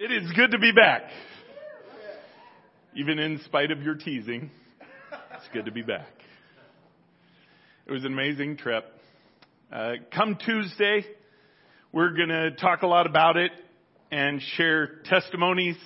[0.00, 1.10] It is good to be back.
[2.94, 4.48] Even in spite of your teasing,
[5.34, 6.06] it's good to be back.
[7.84, 8.84] It was an amazing trip.
[9.72, 11.04] Uh, come Tuesday,
[11.90, 13.50] we're going to talk a lot about it
[14.12, 15.76] and share testimonies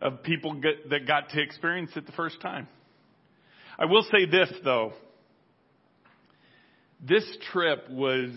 [0.00, 2.66] of people get, that got to experience it the first time.
[3.78, 4.92] I will say this though.
[7.00, 8.30] This trip was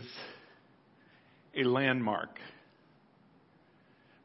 [1.55, 2.37] a landmark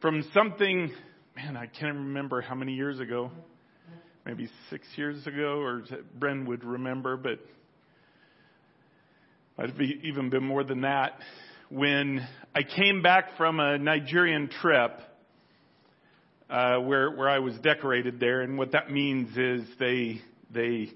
[0.03, 0.91] from something,
[1.37, 3.31] man, I can't remember how many years ago,
[4.27, 5.85] maybe six years ago, or
[6.18, 7.39] Bren would remember, but
[9.57, 11.13] might have even been more than that.
[11.71, 15.00] When I came back from a Nigerian trip,
[16.50, 20.21] uh, where where I was decorated there, and what that means is they
[20.53, 20.91] they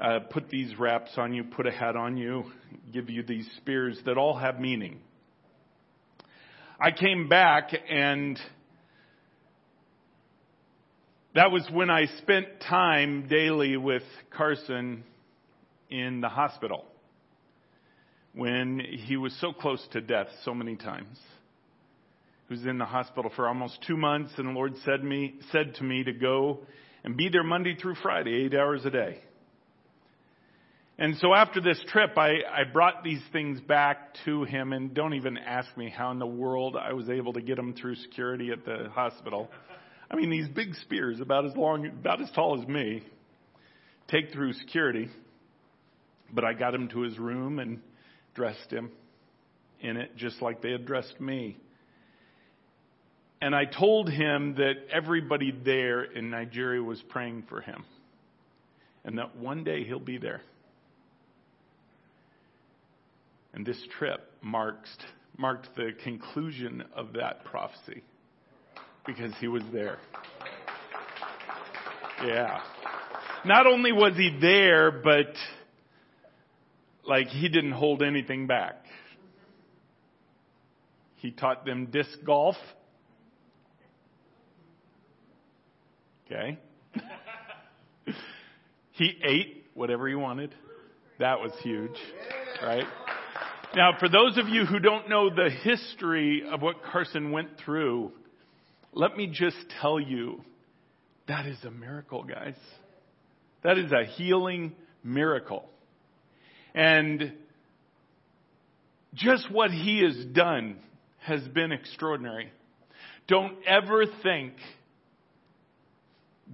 [0.00, 2.44] uh, put these wraps on you, put a hat on you,
[2.90, 4.98] give you these spears that all have meaning.
[6.82, 8.40] I came back and
[11.34, 14.02] that was when I spent time daily with
[14.34, 15.04] Carson
[15.90, 16.86] in the hospital
[18.32, 21.18] when he was so close to death so many times.
[22.48, 25.74] He was in the hospital for almost two months and the Lord said me, said
[25.74, 26.60] to me to go
[27.04, 29.18] and be there Monday through Friday, eight hours a day.
[31.00, 35.14] And so after this trip, I, I brought these things back to him, and don't
[35.14, 38.50] even ask me how in the world I was able to get them through security
[38.50, 39.48] at the hospital.
[40.10, 43.02] I mean, these big spears, about as long, about as tall as me,
[44.08, 45.08] take through security.
[46.34, 47.80] But I got him to his room and
[48.34, 48.90] dressed him
[49.80, 51.56] in it, just like they had dressed me.
[53.40, 57.84] And I told him that everybody there in Nigeria was praying for him,
[59.02, 60.42] and that one day he'll be there.
[63.54, 64.88] And this trip marked,
[65.36, 68.02] marked the conclusion of that prophecy
[69.06, 69.98] because he was there.
[72.24, 72.60] Yeah.
[73.44, 75.34] Not only was he there, but
[77.04, 78.84] like he didn't hold anything back.
[81.16, 82.56] He taught them disc golf.
[86.26, 86.58] Okay.
[88.92, 90.54] he ate whatever he wanted.
[91.18, 91.96] That was huge,
[92.62, 92.86] right?
[93.76, 98.10] Now, for those of you who don't know the history of what Carson went through,
[98.92, 100.42] let me just tell you
[101.28, 102.56] that is a miracle, guys.
[103.62, 105.68] That is a healing miracle.
[106.74, 107.32] And
[109.14, 110.76] just what he has done
[111.20, 112.50] has been extraordinary.
[113.28, 114.54] Don't ever think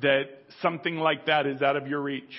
[0.02, 0.24] that
[0.60, 2.36] something like that is out of your reach.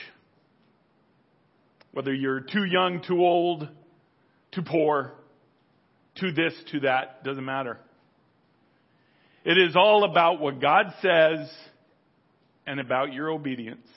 [1.93, 3.67] Whether you're too young, too old,
[4.57, 5.13] too poor,
[6.15, 7.77] to this, to that, doesn't matter.
[9.45, 11.47] It is all about what God says
[12.65, 13.87] and about your obedience.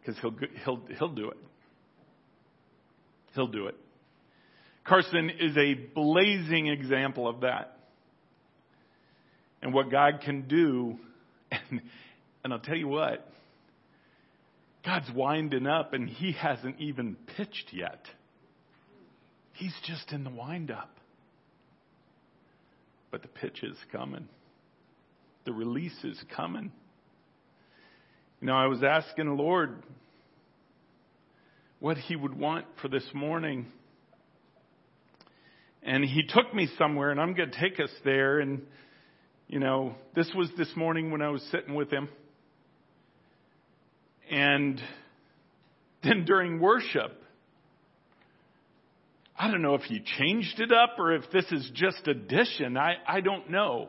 [0.00, 1.36] Because he'll, he'll, he'll do it.
[3.34, 3.74] He'll do it.
[4.84, 7.76] Carson is a blazing example of that.
[9.60, 10.98] And what God can do.
[11.70, 11.82] And,
[12.42, 13.30] and I'll tell you what,
[14.86, 18.06] God's winding up and he hasn't even pitched yet.
[19.54, 20.90] He's just in the windup.
[23.10, 24.28] But the pitch is coming.
[25.44, 26.72] The release is coming.
[28.40, 29.82] You know, I was asking the Lord
[31.78, 33.66] what He would want for this morning.
[35.82, 38.40] And He took me somewhere, and I'm going to take us there.
[38.40, 38.62] And,
[39.48, 42.08] you know, this was this morning when I was sitting with Him.
[44.30, 44.80] And
[46.02, 47.21] then during worship,
[49.42, 52.76] I don't know if he changed it up or if this is just addition.
[52.76, 53.88] I, I don't know.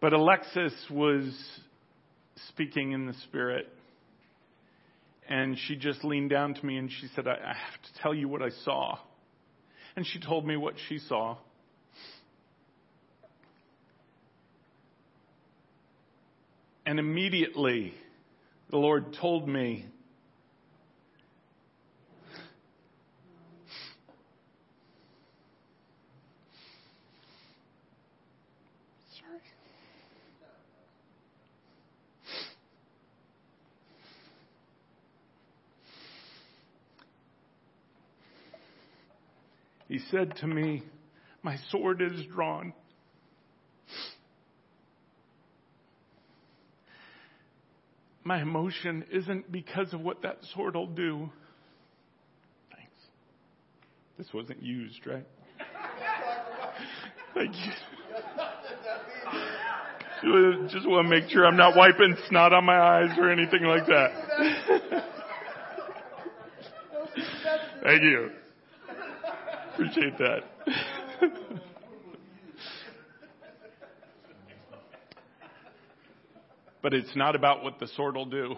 [0.00, 1.36] But Alexis was
[2.50, 3.66] speaking in the Spirit.
[5.28, 8.14] And she just leaned down to me and she said, I, I have to tell
[8.14, 8.96] you what I saw.
[9.96, 11.38] And she told me what she saw.
[16.86, 17.92] And immediately,
[18.70, 19.86] the Lord told me
[39.98, 40.84] He said to me,
[41.42, 42.72] My sword is drawn.
[48.22, 51.30] My emotion isn't because of what that sword will do.
[52.72, 52.92] Thanks.
[54.18, 55.26] This wasn't used, right?
[57.34, 57.72] Thank you.
[60.68, 63.86] Just want to make sure I'm not wiping snot on my eyes or anything like
[63.86, 64.10] that.
[67.82, 68.30] Thank you.
[69.78, 70.42] Appreciate that.
[76.82, 78.56] but it's not about what the sword will do.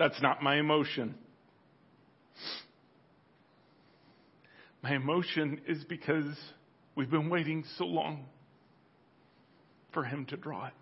[0.00, 1.14] That's not my emotion.
[4.82, 6.26] My emotion is because
[6.96, 8.24] we've been waiting so long
[9.94, 10.72] for him to draw it.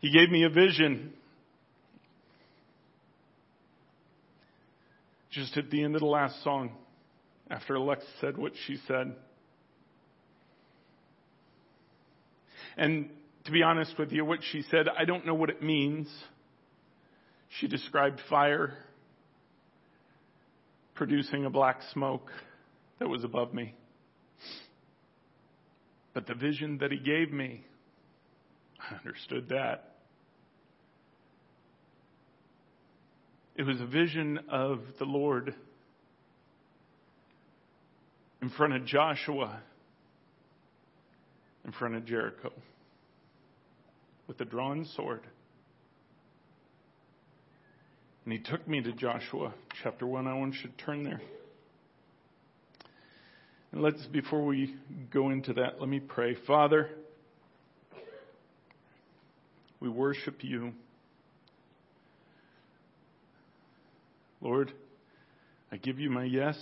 [0.00, 1.12] He gave me a vision
[5.32, 6.72] just at the end of the last song
[7.50, 9.14] after Alexa said what she said.
[12.76, 13.10] And
[13.44, 16.08] to be honest with you, what she said, I don't know what it means.
[17.60, 18.74] She described fire
[20.94, 22.30] producing a black smoke
[22.98, 23.74] that was above me.
[26.14, 27.64] But the vision that he gave me,
[28.78, 29.91] I understood that.
[33.62, 35.54] It was a vision of the Lord
[38.40, 39.60] in front of Joshua,
[41.64, 42.50] in front of Jericho,
[44.26, 45.20] with a drawn sword.
[48.24, 50.26] And he took me to Joshua chapter 1.
[50.26, 51.22] I want you to turn there.
[53.70, 54.74] And let's, before we
[55.12, 56.36] go into that, let me pray.
[56.48, 56.88] Father,
[59.78, 60.72] we worship you.
[64.42, 64.72] Lord,
[65.70, 66.56] I give you my yes.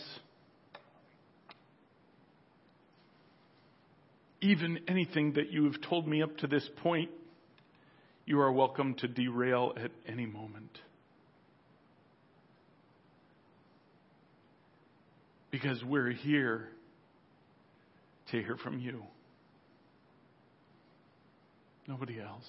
[4.42, 7.10] Even anything that you have told me up to this point,
[8.26, 10.78] you are welcome to derail at any moment.
[15.50, 16.68] Because we're here
[18.30, 19.02] to hear from you.
[21.88, 22.44] Nobody else.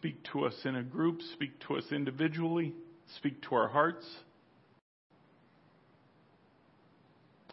[0.00, 2.72] Speak to us in a group, speak to us individually,
[3.18, 4.06] speak to our hearts.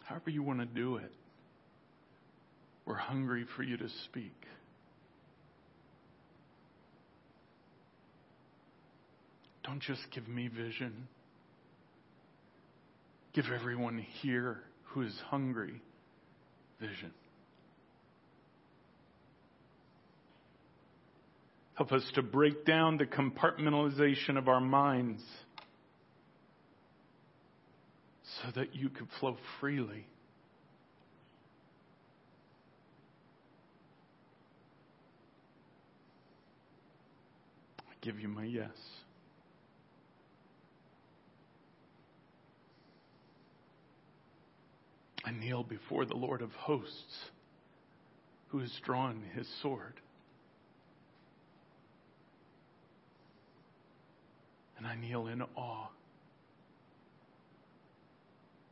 [0.04, 1.12] However, you want to do it.
[2.86, 4.32] We're hungry for you to speak.
[9.62, 11.06] Don't just give me vision.
[13.34, 15.82] Give everyone here who is hungry
[16.80, 17.12] vision.
[21.78, 25.22] Help us to break down the compartmentalization of our minds
[28.42, 30.04] so that you could flow freely.
[37.78, 38.70] I give you my yes.
[45.24, 47.30] I kneel before the Lord of hosts
[48.48, 49.94] who has drawn his sword.
[54.78, 55.88] And I kneel in awe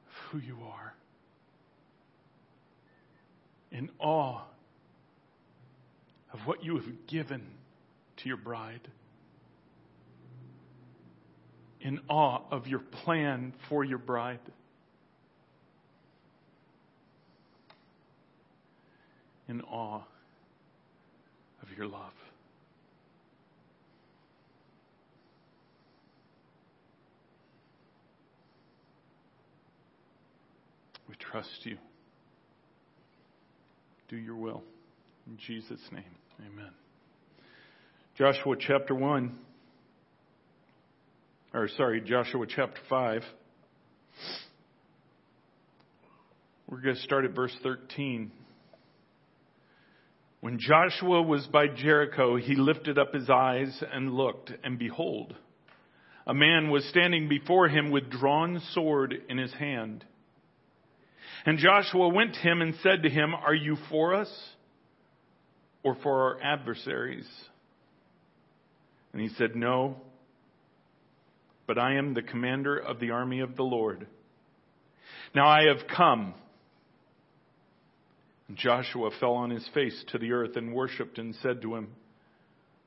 [0.07, 0.95] of who you are.
[3.73, 4.41] In awe
[6.33, 7.43] of what you have given
[8.19, 8.89] to your bride.
[11.81, 14.39] In awe of your plan for your bride.
[19.49, 20.03] In awe
[21.63, 22.16] of your love.
[31.09, 31.79] We trust you.
[34.09, 34.63] Do your will.
[35.27, 36.05] In Jesus' name,
[36.41, 36.71] amen.
[38.17, 39.37] Joshua chapter 1,
[41.53, 43.23] or sorry, Joshua chapter 5.
[46.69, 48.31] We're going to start at verse 13.
[50.41, 55.35] When Joshua was by Jericho, he lifted up his eyes and looked, and behold,
[56.27, 60.05] a man was standing before him with drawn sword in his hand.
[61.47, 64.29] And Joshua went to him and said to him, Are you for us
[65.85, 67.29] or for our adversaries?
[69.13, 69.97] And he said, No,
[71.69, 74.09] but I am the commander of the army of the Lord.
[75.37, 76.35] Now I have come.
[78.49, 81.89] And Joshua fell on his face to the earth and worshipped and said to him,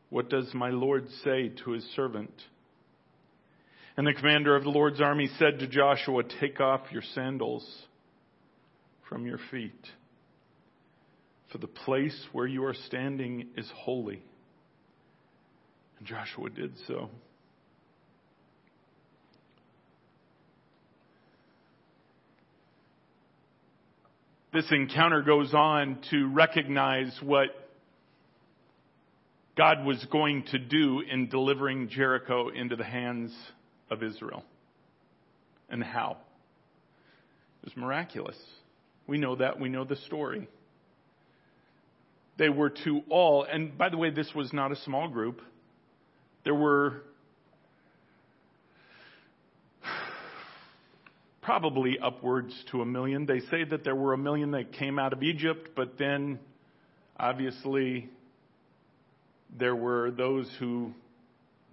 [0.10, 2.34] What does my Lord say to his servant?
[3.96, 7.66] And the commander of the Lord's army said to Joshua, Take off your sandals
[9.10, 9.88] from your feet.
[11.52, 14.22] For the place where you are standing is holy.
[15.98, 17.10] And Joshua did so.
[24.54, 27.50] this encounter goes on to recognize what
[29.56, 33.34] God was going to do in delivering Jericho into the hands
[33.92, 34.44] of Israel.
[35.70, 36.18] And how?
[37.62, 38.38] It was miraculous.
[39.10, 39.60] We know that.
[39.60, 40.48] We know the story.
[42.38, 45.42] They were to all, and by the way, this was not a small group.
[46.46, 47.02] There were
[51.42, 53.26] probably upwards to a million.
[53.26, 56.38] They say that there were a million that came out of Egypt, but then
[57.20, 58.10] obviously
[59.58, 60.94] there were those who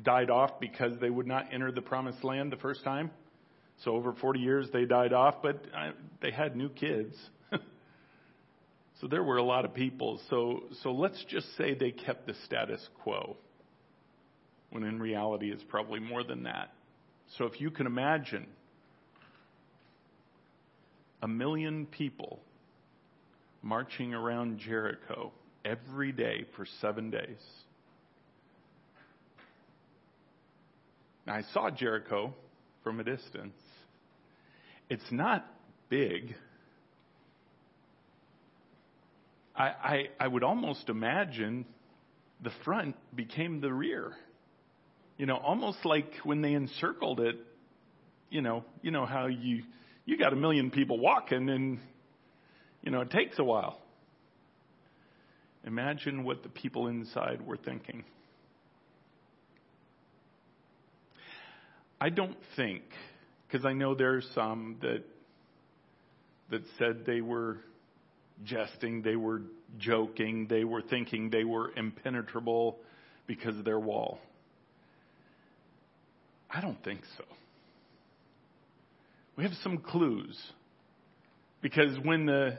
[0.02, 3.11] died off because they would not enter the promised land the first time.
[3.85, 5.92] So over 40 years they died off, but uh,
[6.23, 7.14] they had new kids.
[9.00, 10.21] so there were a lot of people.
[10.30, 13.37] So so let's just say they kept the status quo.
[14.71, 16.73] When in reality it's probably more than that.
[17.38, 18.47] So if you can imagine
[21.23, 22.40] a million people
[23.62, 25.33] marching around Jericho
[25.64, 27.42] every day for seven days.
[31.26, 32.33] Now, I saw Jericho
[32.85, 33.56] from a distance.
[34.88, 35.47] It's not
[35.88, 36.35] big.
[39.55, 41.64] I, I, I would almost imagine
[42.43, 44.12] the front became the rear.
[45.16, 47.37] You know, almost like when they encircled it,
[48.31, 49.62] you know, you know how you
[50.05, 51.78] you got a million people walking and,
[52.83, 53.81] you know, it takes a while.
[55.64, 58.05] Imagine what the people inside were thinking.
[62.00, 62.83] I don't think,
[63.47, 65.03] because I know there are some that
[66.50, 67.59] that said they were
[68.45, 69.43] jesting, they were
[69.79, 72.79] joking, they were thinking they were impenetrable
[73.26, 74.21] because of their wall.
[76.49, 77.25] I don't think so
[79.37, 80.37] we have some clues.
[81.61, 82.59] Because when the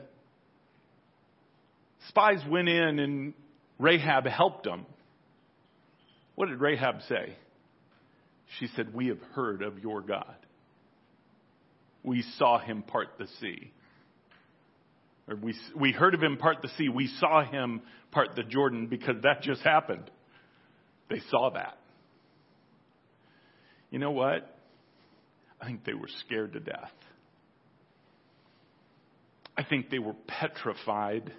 [2.08, 3.34] spies went in and
[3.78, 4.86] Rahab helped them,
[6.34, 7.36] what did Rahab say?
[8.58, 10.36] She said, We have heard of your God.
[12.02, 13.72] We saw him part the sea.
[15.28, 16.88] Or we, we heard of him part the sea.
[16.88, 20.10] We saw him part the Jordan because that just happened.
[21.10, 21.78] They saw that.
[23.90, 24.54] You know what?
[25.60, 26.92] I think they were scared to death.
[29.56, 31.32] I think they were petrified.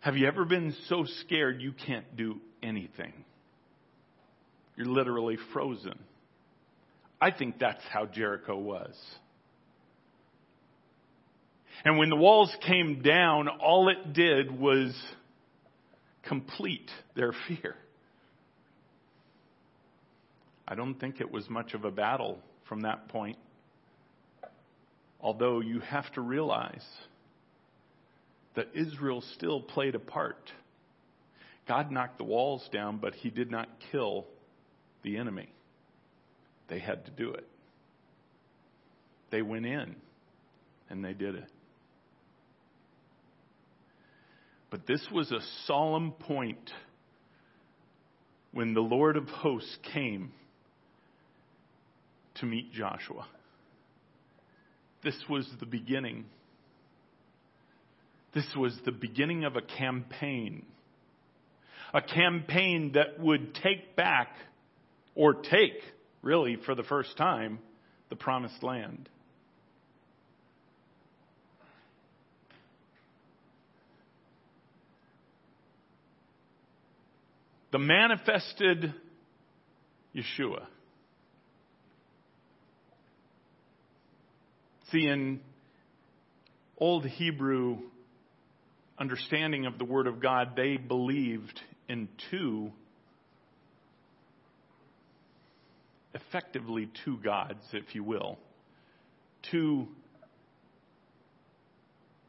[0.00, 3.12] Have you ever been so scared you can't do anything?
[4.76, 5.98] You're literally frozen.
[7.24, 8.94] I think that's how Jericho was.
[11.82, 14.94] And when the walls came down, all it did was
[16.28, 17.76] complete their fear.
[20.68, 23.38] I don't think it was much of a battle from that point.
[25.18, 26.84] Although you have to realize
[28.54, 30.50] that Israel still played a part.
[31.66, 34.26] God knocked the walls down, but he did not kill
[35.02, 35.53] the enemy.
[36.68, 37.46] They had to do it.
[39.30, 39.96] They went in
[40.88, 41.50] and they did it.
[44.70, 46.70] But this was a solemn point
[48.52, 50.32] when the Lord of hosts came
[52.36, 53.26] to meet Joshua.
[55.04, 56.24] This was the beginning.
[58.34, 60.64] This was the beginning of a campaign.
[61.92, 64.28] A campaign that would take back,
[65.14, 65.80] or take,
[66.24, 67.58] really, for the first time,
[68.08, 69.08] the promised land.
[77.70, 78.94] The manifested
[80.14, 80.66] Yeshua.
[84.92, 85.40] See, in
[86.78, 87.78] Old Hebrew
[88.96, 92.72] understanding of the Word of God, they believed in two,
[96.14, 98.38] effectively two gods, if you will.
[99.50, 99.88] Two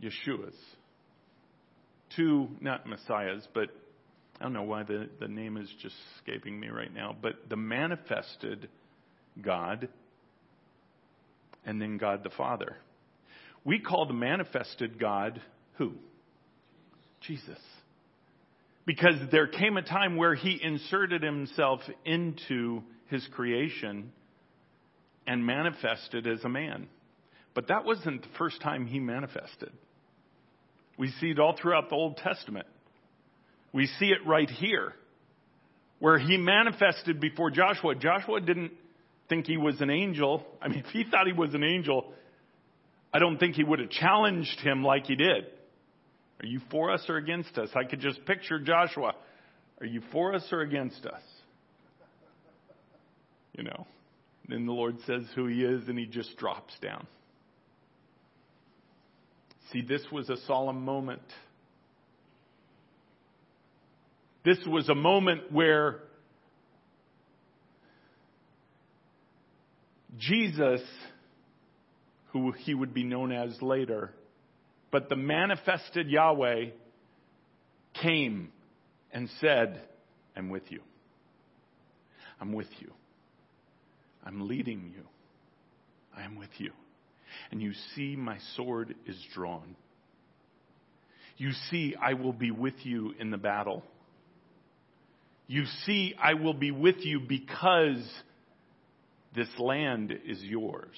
[0.02, 0.56] Yeshuas.
[2.16, 3.70] Two, not messiahs, but
[4.40, 7.56] I don't know why the, the name is just escaping me right now, but the
[7.56, 8.70] manifested
[9.42, 9.88] God
[11.66, 12.78] and then God the Father.
[13.64, 15.42] We call the manifested God
[15.78, 15.94] who?
[17.22, 17.60] Jesus.
[18.86, 24.12] Because there came a time where he inserted himself into his creation
[25.28, 26.88] and manifested as a man.
[27.54, 29.72] But that wasn't the first time he manifested.
[30.98, 32.68] We see it all throughout the Old Testament.
[33.74, 34.94] We see it right here,
[36.00, 37.96] where he manifested before Joshua.
[37.96, 38.72] Joshua didn't
[39.28, 40.46] think he was an angel.
[40.62, 42.14] I mean, if he thought he was an angel,
[43.14, 45.46] I don't think he would have challenged him like he did.
[46.42, 47.70] Are you for us or against us?
[47.76, 49.14] I could just picture Joshua.
[49.80, 51.22] Are you for us or against us?
[53.58, 53.88] You know.
[54.48, 57.08] Then the Lord says who he is and he just drops down.
[59.72, 61.24] See, this was a solemn moment.
[64.44, 66.02] This was a moment where
[70.18, 70.82] Jesus,
[72.28, 74.12] who he would be known as later,
[74.92, 76.68] but the manifested Yahweh
[78.02, 78.52] came
[79.12, 79.82] and said,
[80.36, 80.82] I'm with you.
[82.40, 82.92] I'm with you.
[84.26, 85.04] I'm leading you.
[86.16, 86.72] I am with you.
[87.52, 89.76] And you see, my sword is drawn.
[91.38, 93.84] You see, I will be with you in the battle.
[95.48, 98.04] You see, I will be with you because
[99.36, 100.96] this land is yours.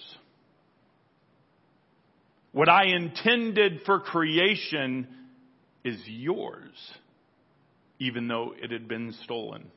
[2.51, 5.07] What I intended for creation
[5.83, 6.73] is yours,
[7.99, 9.71] even though it had been stolen.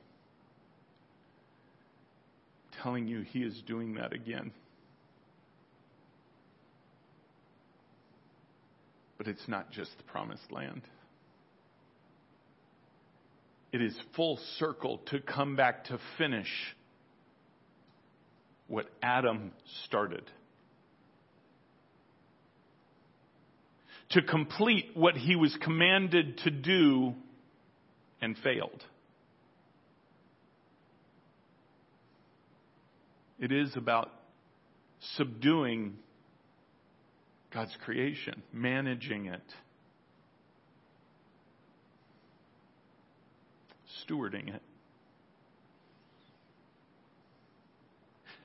[2.82, 4.52] Telling you, he is doing that again.
[9.18, 10.82] But it's not just the promised land.
[13.72, 16.48] It is full circle to come back to finish
[18.66, 19.52] what Adam
[19.86, 20.24] started.
[24.10, 27.14] To complete what he was commanded to do
[28.22, 28.82] and failed.
[33.40, 34.10] It is about
[35.16, 35.94] subduing
[37.52, 39.42] God's creation, managing it,
[44.06, 44.62] stewarding it.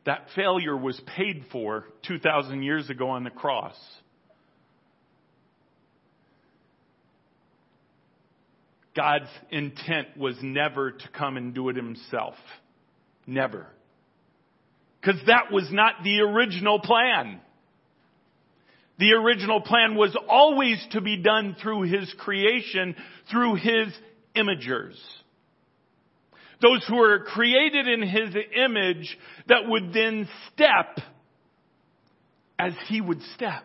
[0.06, 3.75] That failure was paid for 2,000 years ago on the cross.
[8.96, 12.36] God's intent was never to come and do it himself.
[13.28, 13.67] Never.
[15.06, 17.39] Because that was not the original plan.
[18.98, 22.96] The original plan was always to be done through His creation,
[23.30, 23.94] through His
[24.36, 24.96] imagers.
[26.62, 30.98] Those who were created in His image that would then step
[32.58, 33.63] as He would step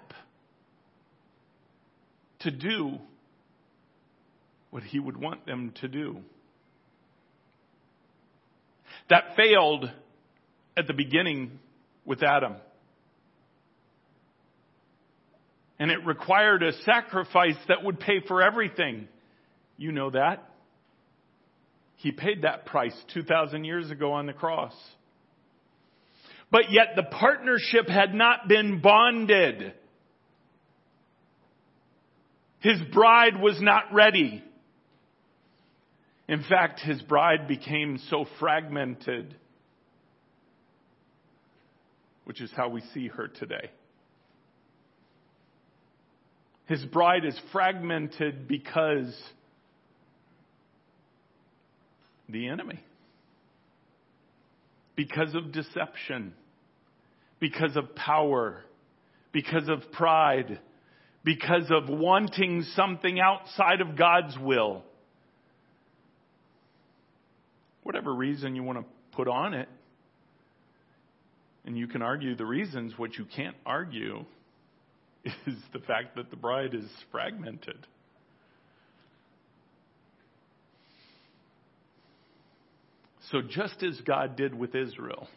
[2.40, 2.98] to do
[4.70, 6.18] what He would want them to do.
[9.09, 9.90] That failed
[10.76, 11.59] at the beginning
[12.04, 12.56] with Adam.
[15.78, 19.09] And it required a sacrifice that would pay for everything.
[19.78, 20.46] You know that.
[21.96, 24.74] He paid that price 2,000 years ago on the cross.
[26.50, 29.72] But yet the partnership had not been bonded.
[32.61, 34.42] His bride was not ready.
[36.28, 39.35] In fact, his bride became so fragmented,
[42.30, 43.72] which is how we see her today.
[46.66, 49.12] His bride is fragmented because
[52.28, 52.78] the enemy.
[54.94, 56.32] Because of deception.
[57.40, 58.62] Because of power.
[59.32, 60.60] Because of pride.
[61.24, 64.84] Because of wanting something outside of God's will.
[67.82, 68.84] Whatever reason you want to
[69.16, 69.68] put on it.
[71.64, 72.94] And you can argue the reasons.
[72.96, 74.25] What you can't argue
[75.25, 77.87] is the fact that the bride is fragmented.
[83.31, 85.29] So, just as God did with Israel,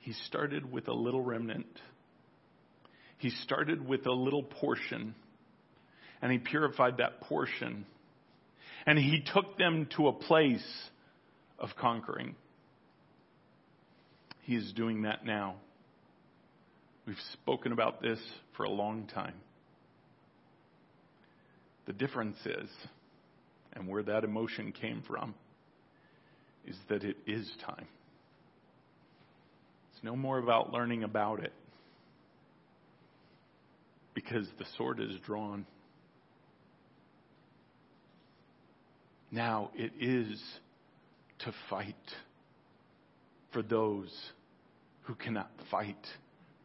[0.00, 1.66] He started with a little remnant.
[3.18, 5.14] He started with a little portion,
[6.20, 7.86] and He purified that portion.
[8.84, 10.66] And He took them to a place
[11.58, 12.34] of conquering.
[14.42, 15.56] He is doing that now.
[17.06, 18.18] We've spoken about this
[18.56, 19.34] for a long time.
[21.86, 22.68] The difference is,
[23.72, 25.34] and where that emotion came from,
[26.66, 27.86] is that it is time.
[29.92, 31.52] It's no more about learning about it
[34.14, 35.66] because the sword is drawn.
[39.30, 40.40] Now it is
[41.40, 41.96] to fight
[43.52, 44.10] for those
[45.02, 46.06] who cannot fight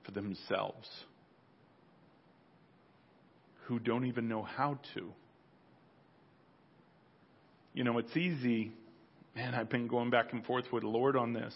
[0.03, 0.87] for themselves,
[3.65, 5.11] who don't even know how to.
[7.73, 8.71] You know, it's easy.
[9.35, 11.53] Man, I've been going back and forth with the Lord on this.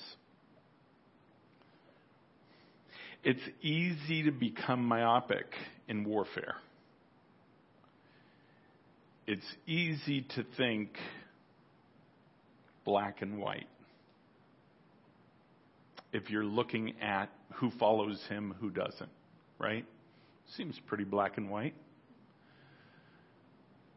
[3.23, 5.45] It's easy to become myopic
[5.87, 6.55] in warfare.
[9.27, 10.89] It's easy to think
[12.83, 13.67] black and white.
[16.13, 19.09] If you're looking at who follows him, who doesn't,
[19.59, 19.85] right?
[20.57, 21.75] Seems pretty black and white.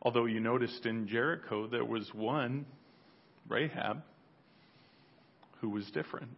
[0.02, 2.66] Although you noticed in Jericho there was one,
[3.48, 4.02] Rahab,
[5.60, 6.36] who was different.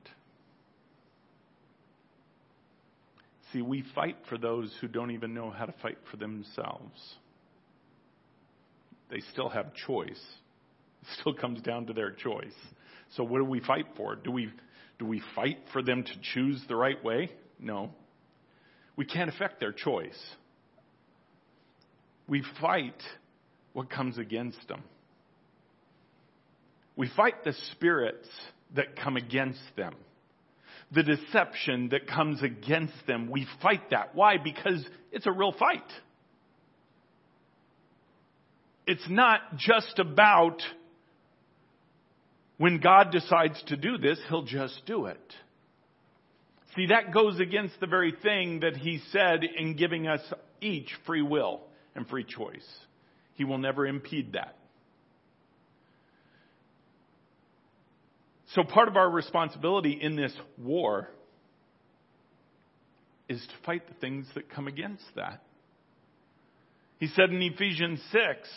[3.52, 7.14] See, we fight for those who don't even know how to fight for themselves.
[9.10, 10.20] They still have choice.
[11.02, 12.54] It still comes down to their choice.
[13.16, 14.16] So what do we fight for?
[14.16, 14.50] Do we
[14.98, 17.30] do we fight for them to choose the right way?
[17.58, 17.90] No.
[18.96, 20.18] We can't affect their choice.
[22.28, 23.00] We fight
[23.72, 24.82] what comes against them.
[26.96, 28.28] We fight the spirits
[28.74, 29.94] that come against them.
[30.92, 33.28] The deception that comes against them.
[33.30, 34.14] We fight that.
[34.14, 34.36] Why?
[34.42, 35.84] Because it's a real fight.
[38.86, 40.62] It's not just about
[42.58, 45.34] when God decides to do this, He'll just do it.
[46.74, 50.20] See, that goes against the very thing that He said in giving us
[50.60, 51.60] each free will
[51.94, 52.66] and free choice.
[53.34, 54.56] He will never impede that.
[58.54, 61.10] So part of our responsibility in this war
[63.28, 65.42] is to fight the things that come against that.
[66.98, 68.48] He said in Ephesians 6,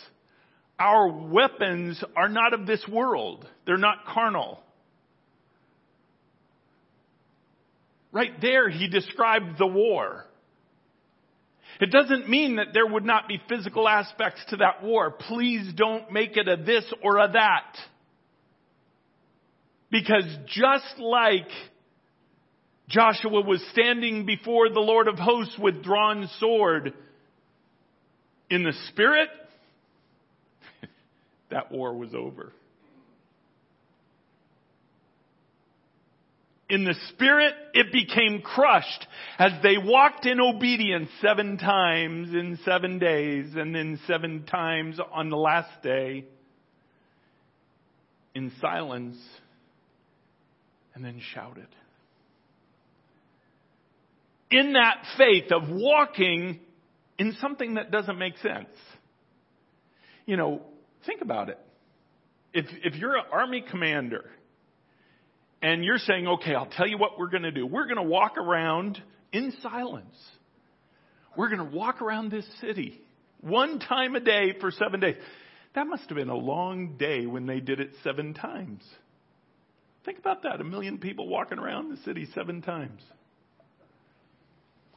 [0.80, 3.46] our weapons are not of this world.
[3.66, 4.58] They're not carnal.
[8.12, 10.24] Right there, he described the war.
[11.80, 15.10] It doesn't mean that there would not be physical aspects to that war.
[15.10, 17.76] Please don't make it a this or a that.
[19.90, 21.48] Because just like
[22.88, 26.94] Joshua was standing before the Lord of hosts with drawn sword,
[28.50, 29.28] in the spirit,
[31.50, 32.52] that war was over.
[36.68, 39.06] In the spirit, it became crushed
[39.40, 45.30] as they walked in obedience seven times in seven days and then seven times on
[45.30, 46.26] the last day
[48.36, 49.16] in silence
[50.94, 51.66] and then shouted.
[54.52, 56.60] In that faith of walking
[57.18, 58.68] in something that doesn't make sense.
[60.24, 60.62] You know,
[61.06, 61.58] think about it.
[62.52, 64.28] If, if you're an army commander
[65.62, 67.66] and you're saying, okay, I'll tell you what we're going to do.
[67.66, 69.00] We're going to walk around
[69.32, 70.16] in silence.
[71.36, 73.00] We're going to walk around this city
[73.40, 75.16] one time a day for seven days.
[75.74, 78.82] That must have been a long day when they did it seven times.
[80.04, 80.60] Think about that.
[80.60, 83.02] A million people walking around the city seven times.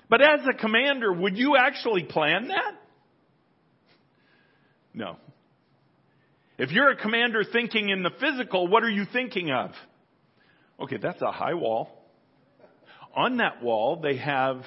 [0.10, 2.76] But as a commander, would you actually plan that?
[4.94, 5.18] No.
[6.64, 9.72] If you're a commander thinking in the physical, what are you thinking of?
[10.80, 11.90] Okay, that's a high wall.
[13.14, 14.64] On that wall, they have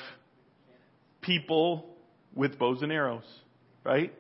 [1.22, 1.96] people
[2.34, 3.24] with bows and arrows,
[3.82, 4.12] right?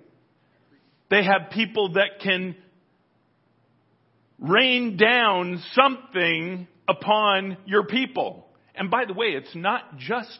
[1.10, 2.56] They have people that can
[4.38, 8.46] rain down something upon your people.
[8.74, 10.38] And by the way, it's not just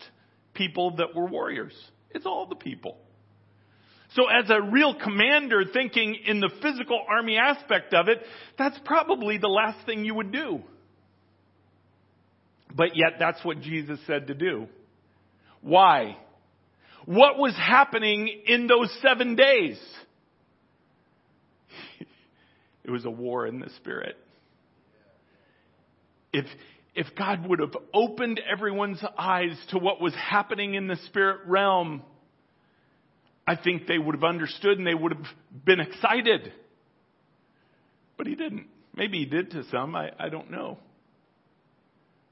[0.55, 1.75] people that were warriors.
[2.13, 2.97] It's all the people.
[4.17, 8.23] So as a real commander thinking in the physical army aspect of it,
[8.59, 10.63] that's probably the last thing you would do.
[12.75, 14.69] But yet that's what Jesus said to do.
[15.61, 16.17] Why?
[17.05, 19.79] What was happening in those seven days?
[22.85, 24.17] It was a war in the spirit.
[26.33, 26.45] If,
[26.95, 32.05] if God would have opened everyone's eyes to what was happening in the spirit realm,
[33.47, 35.27] I think they would have understood and they would have
[35.65, 36.53] been excited.
[38.17, 38.67] But he didn't.
[38.95, 40.79] Maybe he did to some, I, I don't know.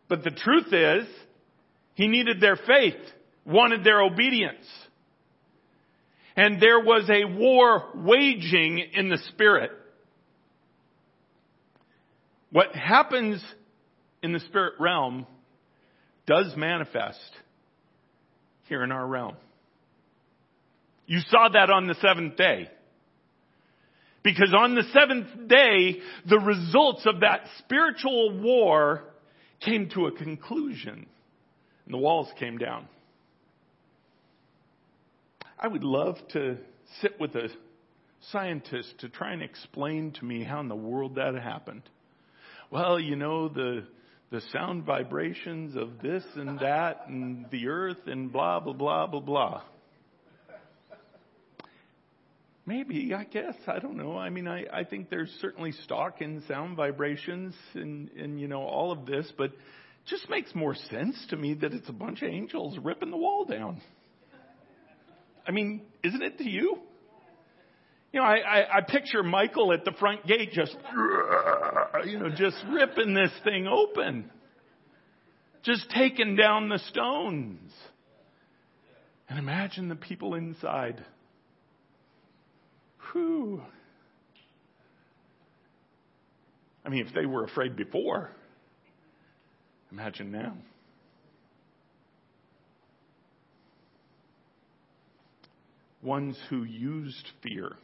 [0.08, 1.06] But the truth is,
[1.94, 3.00] he needed their faith,
[3.44, 4.66] wanted their obedience.
[6.36, 9.70] And there was a war waging in the spirit.
[12.50, 13.44] What happens
[14.22, 15.26] in the spirit realm
[16.26, 17.18] does manifest
[18.68, 19.36] here in our realm.
[21.06, 22.68] You saw that on the seventh day.
[24.22, 29.04] Because on the seventh day, the results of that spiritual war
[29.60, 31.06] came to a conclusion
[31.84, 32.88] and the walls came down.
[35.58, 36.56] I would love to
[37.02, 37.48] sit with a
[38.32, 41.82] scientist to try and explain to me how in the world that happened
[42.74, 43.84] well, you know, the,
[44.32, 49.20] the sound vibrations of this and that and the earth and blah, blah, blah, blah,
[49.20, 49.62] blah.
[52.66, 53.54] Maybe, I guess.
[53.66, 54.16] I don't know.
[54.16, 58.62] I mean, I, I think there's certainly stock in sound vibrations and, and, you know,
[58.62, 59.52] all of this, but
[60.06, 63.44] just makes more sense to me that it's a bunch of angels ripping the wall
[63.44, 63.82] down.
[65.46, 66.78] I mean, isn't it to you?
[68.12, 70.76] You know, I, I, I picture Michael at the front gate just,
[72.06, 74.30] you know, just ripping this thing open.
[75.64, 77.72] Just taking down the stones.
[79.28, 81.04] And imagine the people inside.
[83.14, 83.62] Whew.
[86.84, 88.30] I mean, if they were afraid before,
[89.92, 90.56] imagine now.
[96.02, 97.76] Ones who used fear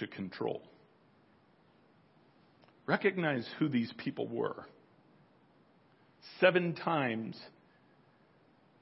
[0.00, 0.62] to control.
[2.86, 4.64] Recognize who these people were.
[6.40, 7.38] Seven times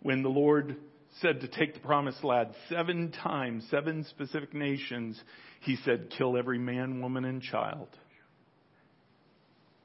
[0.00, 0.76] when the Lord
[1.20, 5.20] said to take the promised land seven times, seven specific nations,
[5.60, 7.88] he said, kill every man, woman, and child.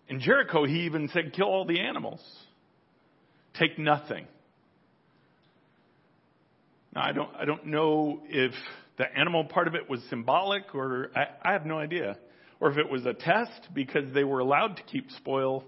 [0.07, 2.21] In Jericho, he even said, kill all the animals.
[3.57, 4.27] Take nothing.
[6.93, 8.51] Now, I don't, I don't know if
[8.97, 12.17] the animal part of it was symbolic or I, I have no idea.
[12.59, 15.63] Or if it was a test because they were allowed to keep spoil,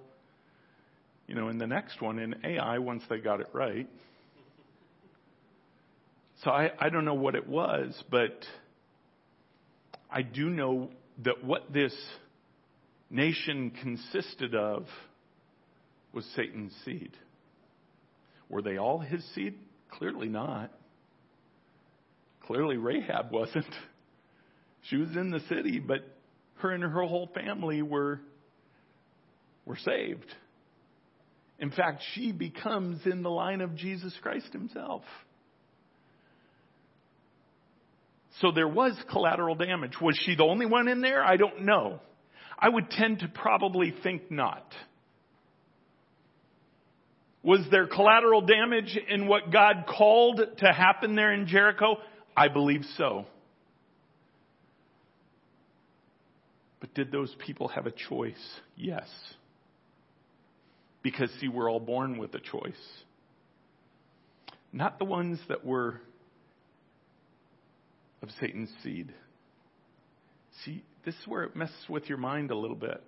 [1.28, 3.88] you know, in the next one in Ai once they got it right.
[6.44, 8.38] So I, I don't know what it was, but
[10.12, 10.90] I do know
[11.24, 11.94] that what this
[13.10, 14.86] nation consisted of
[16.12, 17.12] was Satan's seed.
[18.50, 19.56] Were they all his seed?
[19.92, 20.72] Clearly not.
[22.46, 23.66] Clearly Rahab wasn't.
[24.90, 26.00] She was in the city, but
[26.56, 28.20] her and her whole family were,
[29.66, 30.26] were saved.
[31.58, 35.04] In fact, she becomes in the line of Jesus Christ himself.
[38.42, 39.94] So there was collateral damage.
[40.02, 41.24] Was she the only one in there?
[41.24, 42.00] I don't know.
[42.58, 44.66] I would tend to probably think not.
[47.44, 51.98] Was there collateral damage in what God called to happen there in Jericho?
[52.36, 53.26] I believe so.
[56.80, 58.34] But did those people have a choice?
[58.76, 59.08] Yes.
[61.02, 62.74] Because, see, we're all born with a choice.
[64.72, 66.02] Not the ones that were
[68.24, 69.14] of Satan's seed.
[70.64, 73.04] See, this is where it messes with your mind a little bit.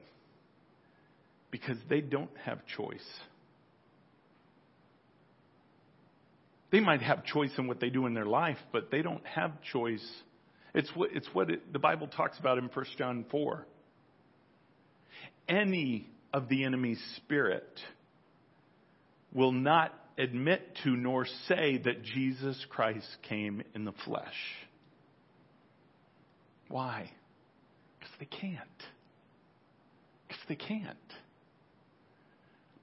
[1.49, 2.99] Because they don't have choice.
[6.71, 9.51] They might have choice in what they do in their life, but they don't have
[9.71, 10.05] choice.
[10.73, 13.65] It's what, it's what it, the Bible talks about in 1 John 4.
[15.47, 17.79] Any of the enemy's spirit
[19.33, 24.33] will not admit to nor say that Jesus Christ came in the flesh.
[26.67, 27.11] Why?
[27.99, 28.59] Because they can't.
[30.27, 30.97] Because they can't.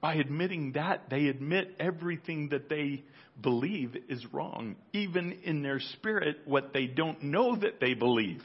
[0.01, 3.03] By admitting that, they admit everything that they
[3.41, 4.75] believe is wrong.
[4.91, 8.43] Even in their spirit, what they don't know that they believe.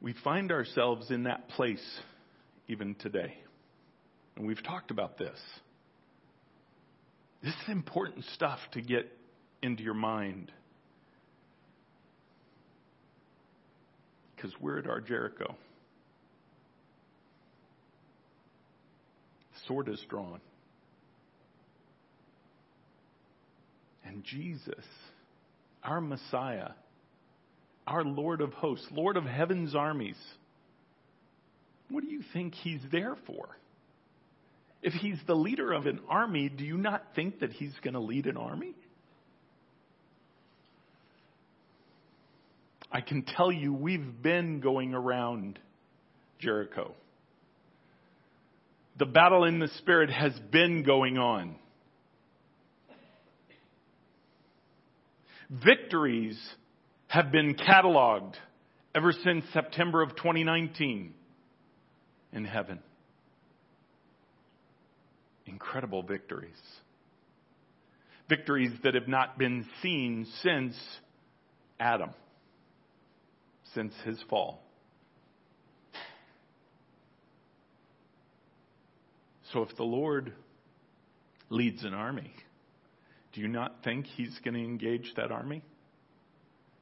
[0.00, 1.84] We find ourselves in that place
[2.68, 3.38] even today.
[4.36, 5.38] And we've talked about this.
[7.42, 9.10] This is important stuff to get
[9.62, 10.52] into your mind.
[14.34, 15.54] Because we're at our Jericho.
[19.66, 20.40] Sword is drawn.
[24.04, 24.84] And Jesus,
[25.82, 26.70] our Messiah,
[27.86, 30.16] our Lord of hosts, Lord of heaven's armies,
[31.90, 33.48] what do you think he's there for?
[34.82, 38.00] If he's the leader of an army, do you not think that he's going to
[38.00, 38.74] lead an army?
[42.94, 45.58] I can tell you we've been going around
[46.38, 46.94] Jericho.
[49.00, 51.56] The battle in the Spirit has been going on.
[55.50, 56.38] Victories
[57.08, 58.34] have been cataloged
[58.94, 61.14] ever since September of 2019
[62.32, 62.78] in heaven.
[65.46, 66.50] Incredible victories.
[68.28, 70.76] Victories that have not been seen since
[71.80, 72.10] Adam
[73.74, 74.62] since his fall.
[79.52, 80.32] So if the Lord
[81.48, 82.32] leads an army,
[83.32, 85.62] do you not think he's going to engage that army?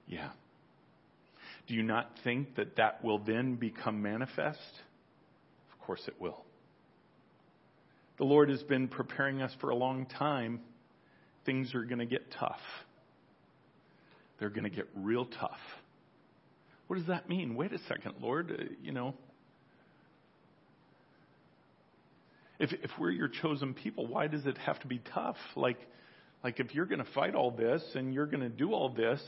[0.06, 0.30] Yeah.
[1.66, 4.58] do you not think that that will then become manifest?
[5.72, 6.44] Of course it will.
[8.18, 10.60] The Lord has been preparing us for a long time.
[11.46, 12.60] Things are going to get tough.
[14.38, 15.58] They're going to get real tough.
[16.92, 17.54] What does that mean?
[17.54, 18.50] Wait a second, Lord.
[18.50, 19.14] Uh, you know,
[22.58, 25.38] if if we're your chosen people, why does it have to be tough?
[25.56, 25.78] Like,
[26.44, 29.22] like if you're going to fight all this and you're going to do all this,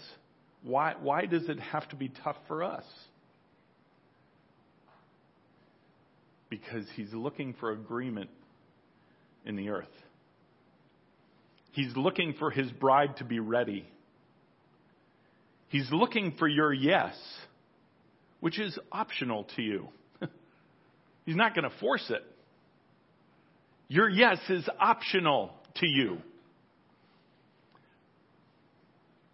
[0.63, 2.85] why why does it have to be tough for us?
[6.51, 8.29] Because He's looking for agreement
[9.47, 9.89] in the earth.
[11.73, 13.89] He's looking for His bride to be ready.
[15.69, 17.15] He's looking for your yes
[18.45, 19.89] which is optional to you.
[21.25, 22.23] He's not going to force it.
[23.89, 26.19] Your yes is optional to you.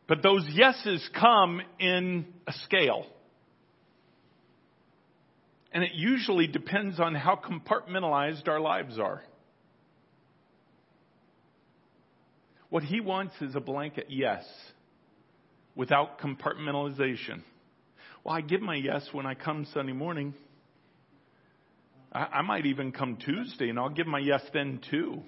[0.06, 3.04] But those yeses come in a scale.
[5.72, 9.24] And it usually depends on how compartmentalized our lives are.
[12.68, 14.44] What he wants is a blanket yes
[15.74, 17.42] without compartmentalization.
[18.22, 20.34] Well, I give my yes when I come Sunday morning.
[22.12, 25.22] I, I might even come Tuesday and I'll give my yes then too.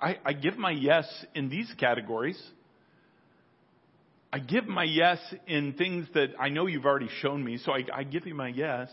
[0.00, 2.40] I, I give my yes in these categories.
[4.32, 7.84] I give my yes in things that I know you've already shown me, so I,
[7.92, 8.88] I give you my yes.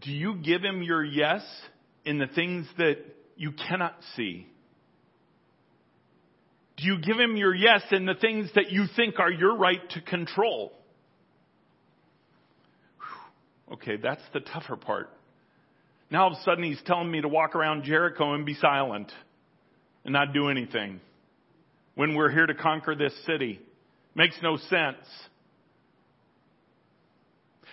[0.00, 1.42] Do you give him your yes
[2.04, 2.98] in the things that
[3.36, 4.46] you cannot see?
[6.76, 9.80] Do you give him your yes in the things that you think are your right
[9.90, 10.72] to control?
[13.72, 15.10] Okay, that's the tougher part.
[16.10, 19.12] Now all of a sudden he's telling me to walk around Jericho and be silent
[20.04, 21.00] and not do anything
[21.94, 23.60] when we're here to conquer this city.
[24.14, 25.06] Makes no sense.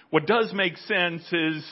[0.10, 1.66] What does make sense is,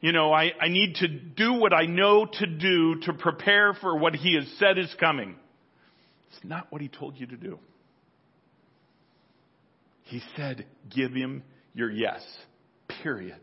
[0.00, 3.96] you know, I, I need to do what I know to do to prepare for
[3.96, 5.34] what he has said is coming.
[6.30, 7.58] It's not what he told you to do.
[10.02, 11.42] He said, give him
[11.74, 12.20] your yes.
[13.02, 13.40] Period.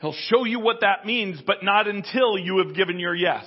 [0.00, 3.44] He'll show you what that means, but not until you have given your yes.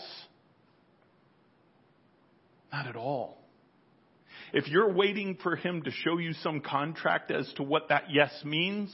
[2.71, 3.37] Not at all.
[4.53, 8.31] If you're waiting for him to show you some contract as to what that yes
[8.45, 8.93] means,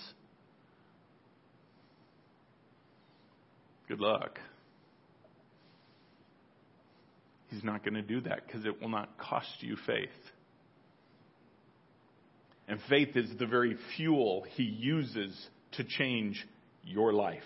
[3.88, 4.40] good luck.
[7.50, 10.10] He's not going to do that because it will not cost you faith.
[12.72, 15.38] And faith is the very fuel he uses
[15.74, 16.42] to change
[16.86, 17.44] your life.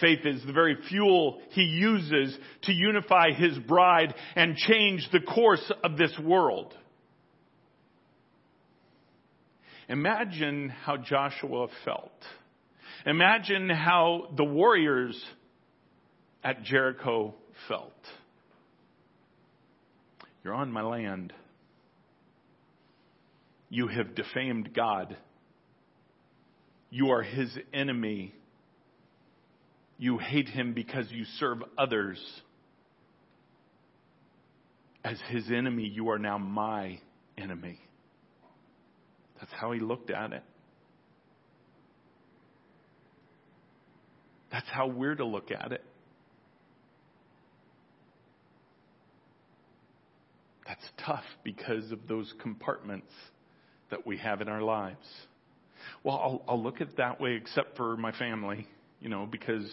[0.00, 5.72] Faith is the very fuel he uses to unify his bride and change the course
[5.82, 6.72] of this world.
[9.88, 12.12] Imagine how Joshua felt.
[13.04, 15.20] Imagine how the warriors
[16.44, 17.34] at Jericho
[17.66, 17.92] felt.
[20.44, 21.32] You're on my land.
[23.72, 25.16] You have defamed God.
[26.90, 28.34] You are his enemy.
[29.96, 32.20] You hate him because you serve others.
[35.02, 37.00] As his enemy, you are now my
[37.38, 37.80] enemy.
[39.40, 40.42] That's how he looked at it.
[44.50, 45.82] That's how we're to look at it.
[50.66, 53.10] That's tough because of those compartments
[53.92, 55.06] that we have in our lives.
[56.02, 58.66] Well, I'll, I'll look at it that way except for my family,
[59.00, 59.70] you know, because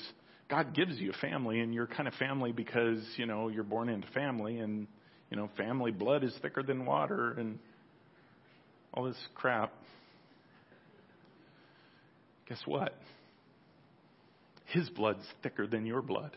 [0.49, 3.89] God gives you a family and you're kind of family because, you know, you're born
[3.89, 4.87] into family and,
[5.31, 7.57] you know, family blood is thicker than water and
[8.93, 9.73] all this crap.
[12.47, 12.95] Guess what?
[14.65, 16.35] His blood's thicker than your blood.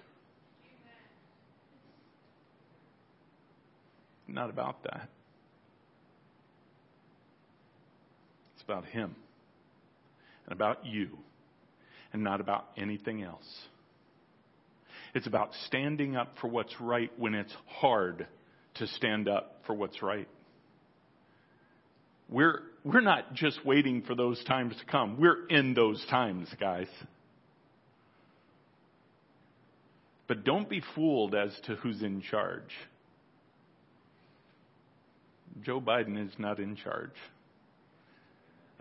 [4.28, 5.08] Not about that.
[8.62, 9.16] It's about Him
[10.46, 11.08] and about you
[12.12, 13.60] and not about anything else.
[15.14, 18.26] It's about standing up for what's right when it's hard
[18.74, 20.28] to stand up for what's right.
[22.28, 25.18] We're, we're not just waiting for those times to come.
[25.18, 26.86] We're in those times, guys.
[30.28, 32.70] But don't be fooled as to who's in charge.
[35.62, 37.10] Joe Biden is not in charge.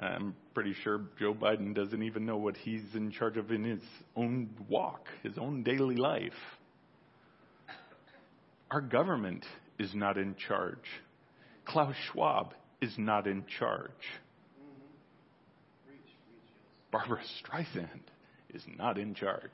[0.01, 3.83] I'm pretty sure Joe Biden doesn't even know what he's in charge of in his
[4.15, 6.33] own walk, his own daily life.
[8.71, 9.45] Our government
[9.77, 10.77] is not in charge.
[11.65, 13.91] Klaus Schwab is not in charge.
[16.91, 18.01] Barbra Streisand
[18.53, 19.51] is not in charge.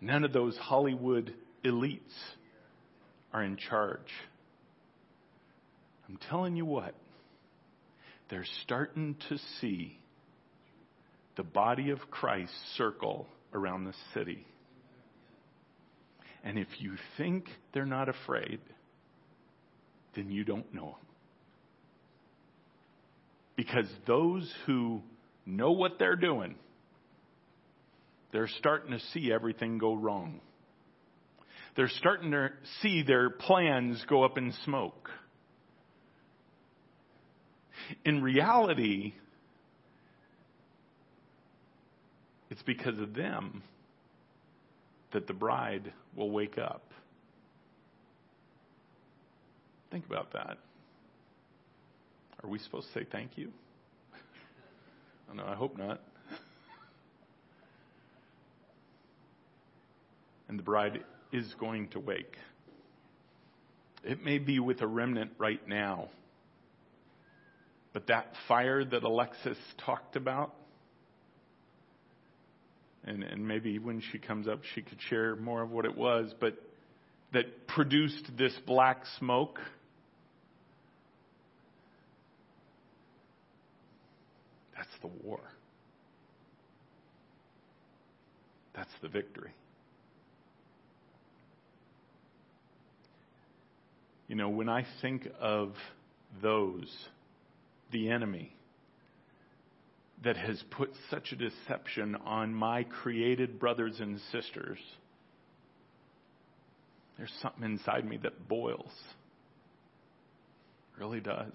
[0.00, 1.32] None of those Hollywood
[1.64, 2.00] elites
[3.32, 4.00] are in charge.
[6.08, 6.94] I'm telling you what,
[8.30, 9.98] they're starting to see
[11.36, 14.46] the body of Christ circle around the city.
[16.42, 18.60] And if you think they're not afraid,
[20.14, 21.06] then you don't know them.
[23.56, 25.00] Because those who
[25.46, 26.56] know what they're doing,
[28.32, 30.40] they're starting to see everything go wrong.
[31.76, 32.50] They're starting to
[32.82, 35.08] see their plans go up in smoke.
[38.04, 39.14] In reality,
[42.50, 43.62] it's because of them
[45.12, 46.82] that the bride will wake up.
[49.90, 50.58] Think about that.
[52.42, 53.52] Are we supposed to say thank you?
[55.30, 56.02] Oh, no, I hope not.
[60.48, 62.36] And the bride is going to wake.
[64.04, 66.10] It may be with a remnant right now,
[67.94, 70.52] but that fire that Alexis talked about,
[73.04, 76.34] and, and maybe when she comes up, she could share more of what it was,
[76.40, 76.60] but
[77.32, 79.60] that produced this black smoke.
[84.76, 85.40] That's the war.
[88.74, 89.52] That's the victory.
[94.26, 95.74] You know, when I think of
[96.42, 96.90] those,
[97.94, 98.54] the enemy,
[100.24, 104.78] that has put such a deception on my created brothers and sisters,
[107.16, 108.90] there's something inside me that boils.
[110.92, 111.54] It really does.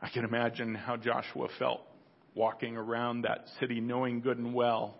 [0.00, 1.82] I can imagine how Joshua felt
[2.34, 4.96] walking around that city knowing good and well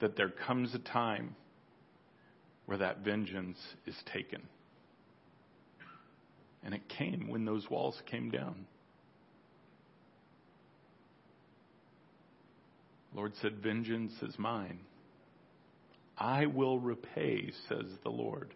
[0.00, 1.36] that there comes a time
[2.66, 4.42] where that vengeance is taken.
[6.64, 8.66] And it came when those walls came down.
[13.14, 14.80] Lord said, Vengeance is mine.
[16.16, 18.52] I will repay, says the Lord.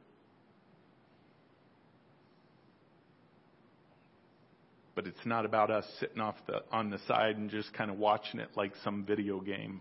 [4.94, 7.98] But it's not about us sitting off the, on the side and just kind of
[7.98, 9.80] watching it like some video game.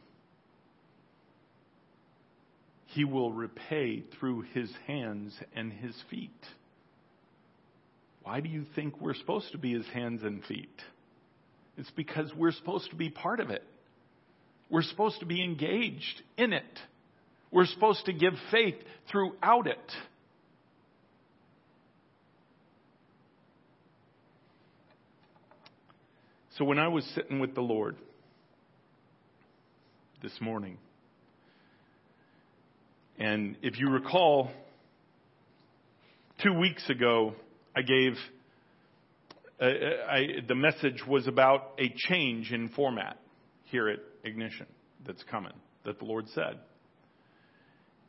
[2.87, 6.31] He will repay through his hands and his feet.
[8.27, 10.81] Why do you think we're supposed to be his hands and feet?
[11.77, 13.63] It's because we're supposed to be part of it.
[14.69, 16.79] We're supposed to be engaged in it.
[17.51, 18.75] We're supposed to give faith
[19.09, 19.91] throughout it.
[26.57, 27.95] So when I was sitting with the Lord
[30.21, 30.79] this morning,
[33.17, 34.51] and if you recall,
[36.43, 37.33] two weeks ago,
[37.77, 38.13] I gave,
[39.61, 43.19] uh, I, the message was about a change in format
[43.65, 44.65] here at Ignition
[45.05, 45.53] that's coming,
[45.85, 46.57] that the Lord said.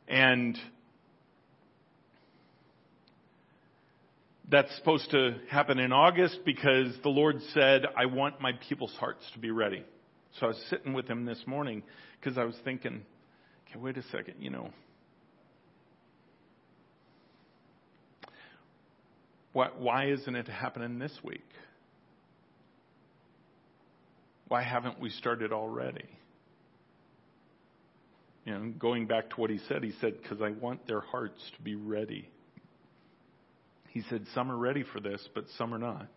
[0.07, 0.57] And
[4.49, 9.23] that's supposed to happen in August because the Lord said, I want my people's hearts
[9.33, 9.83] to be ready.
[10.39, 11.83] So I was sitting with him this morning
[12.19, 13.05] because I was thinking,
[13.69, 14.71] okay, wait a second, you know,
[19.53, 21.47] Why, isn't it happening this week?
[24.47, 26.05] Why haven't we started already?
[28.45, 31.39] You know, going back to what he said, he said, because I want their hearts
[31.57, 32.29] to be ready.
[33.89, 36.07] He said, some are ready for this, but some are not.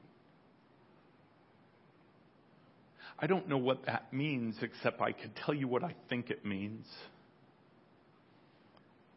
[3.19, 6.45] I don't know what that means, except I could tell you what I think it
[6.45, 6.87] means.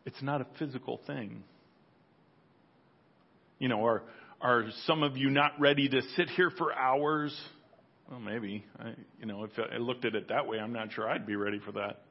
[0.05, 1.43] It's not a physical thing.
[3.60, 4.03] You know, are,
[4.41, 7.36] are some of you not ready to sit here for hours?
[8.10, 8.66] Well, maybe.
[8.80, 11.36] I, you know, if I looked at it that way, I'm not sure I'd be
[11.36, 12.01] ready for that.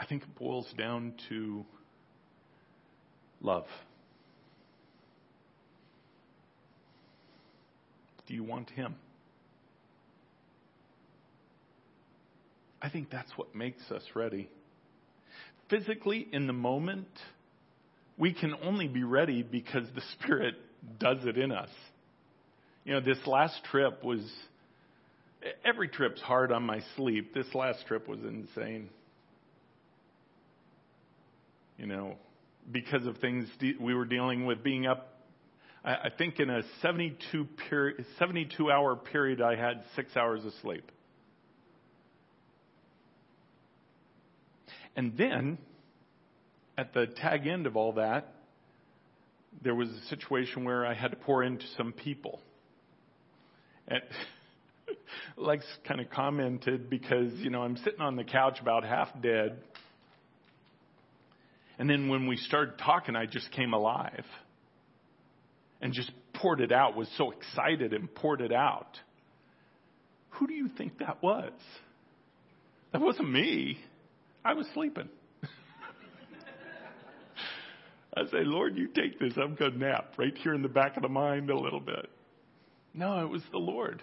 [0.00, 1.64] I think it boils down to
[3.40, 3.66] love.
[8.26, 8.96] Do you want Him?
[12.82, 14.50] I think that's what makes us ready
[15.72, 17.08] physically in the moment,
[18.18, 20.54] we can only be ready because the Spirit
[21.00, 21.70] does it in us.
[22.84, 24.20] You know, this last trip was
[25.64, 27.32] every trip's hard on my sleep.
[27.32, 28.90] This last trip was insane.
[31.78, 32.16] You know,
[32.70, 33.48] because of things
[33.80, 35.08] we were dealing with being up.
[35.84, 40.88] I think in a 72 period, 72 hour period, I had six hours of sleep.
[44.96, 45.58] And then,
[46.76, 48.34] at the tag end of all that,
[49.62, 52.40] there was a situation where I had to pour into some people.
[53.88, 54.02] And
[55.36, 59.58] Lex kind of commented because, you know, I'm sitting on the couch about half dead.
[61.78, 64.24] And then when we started talking, I just came alive
[65.80, 68.98] and just poured it out, was so excited and poured it out.
[70.30, 71.52] Who do you think that was?
[72.92, 73.78] That wasn't me.
[74.44, 75.08] I was sleeping.
[78.14, 79.32] I say, Lord, you take this.
[79.36, 82.10] I'm going to nap right here in the back of the mind a little bit.
[82.92, 84.02] No, it was the Lord.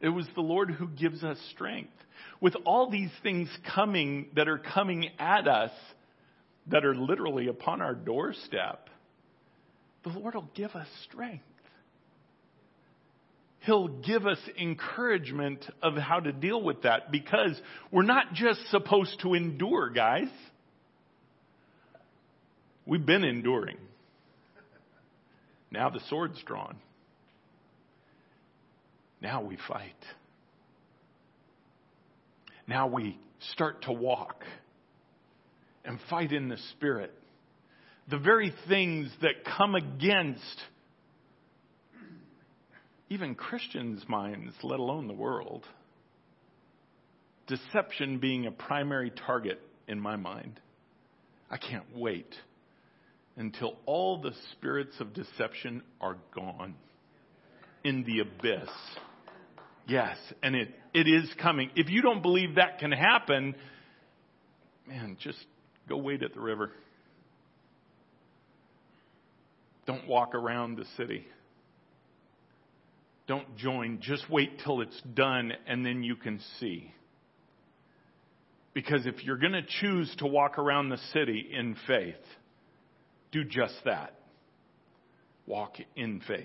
[0.00, 1.92] It was the Lord who gives us strength.
[2.40, 5.72] With all these things coming that are coming at us,
[6.68, 8.88] that are literally upon our doorstep,
[10.04, 11.44] the Lord will give us strength.
[13.60, 19.20] He'll give us encouragement of how to deal with that because we're not just supposed
[19.22, 20.28] to endure, guys.
[22.86, 23.76] We've been enduring.
[25.70, 26.76] Now the sword's drawn.
[29.20, 29.92] Now we fight.
[32.66, 33.18] Now we
[33.52, 34.44] start to walk
[35.84, 37.12] and fight in the Spirit.
[38.08, 40.62] The very things that come against
[43.10, 45.64] even Christians' minds, let alone the world.
[47.46, 50.60] Deception being a primary target in my mind.
[51.50, 52.34] I can't wait
[53.36, 56.74] until all the spirits of deception are gone
[57.84, 58.68] in the abyss.
[59.86, 61.70] Yes, and it, it is coming.
[61.74, 63.54] If you don't believe that can happen,
[64.86, 65.38] man, just
[65.88, 66.72] go wait at the river.
[69.86, 71.24] Don't walk around the city.
[73.28, 74.00] Don't join.
[74.00, 76.92] Just wait till it's done and then you can see.
[78.74, 82.16] Because if you're going to choose to walk around the city in faith,
[83.30, 84.14] do just that.
[85.46, 86.44] Walk in faith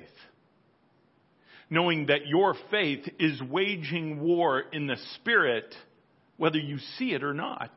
[1.74, 5.74] knowing that your faith is waging war in the Spirit,
[6.38, 7.72] whether you see it or not.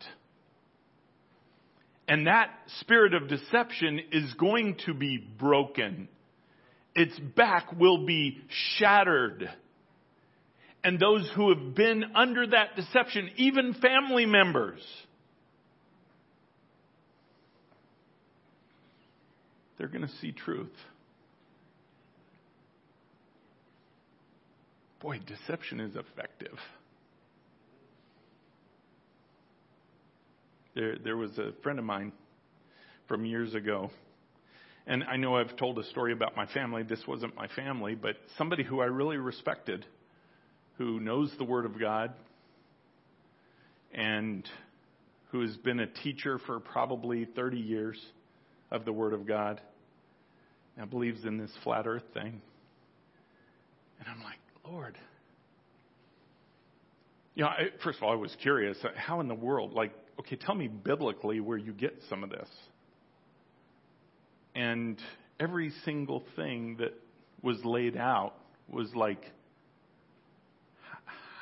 [2.06, 2.50] And that
[2.80, 6.08] spirit of deception is going to be broken.
[6.96, 8.38] Its back will be
[8.78, 9.48] shattered.
[10.82, 14.80] And those who have been under that deception, even family members,
[19.76, 20.72] they're going to see truth.
[25.00, 26.56] Boy, deception is effective.
[30.74, 32.12] There, there was a friend of mine
[33.06, 33.90] from years ago,
[34.86, 36.82] and I know I've told a story about my family.
[36.84, 39.84] This wasn't my family, but somebody who I really respected,
[40.78, 42.12] who knows the Word of God,
[43.92, 44.48] and
[45.30, 48.00] who has been a teacher for probably 30 years
[48.70, 49.60] of the Word of God,
[50.76, 52.40] and believes in this flat earth thing.
[53.98, 54.96] And I'm like, Lord.
[57.34, 58.78] You know, I, first of all, I was curious.
[58.94, 62.48] How in the world, like, okay, tell me biblically where you get some of this.
[64.56, 64.98] And
[65.38, 66.94] every single thing that
[67.42, 68.32] was laid out
[68.68, 69.22] was like,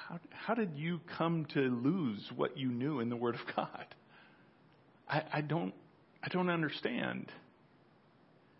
[0.08, 3.86] how, how did you come to lose what you knew in the Word of God?
[5.08, 5.72] I, I don't,
[6.24, 7.30] I don't understand.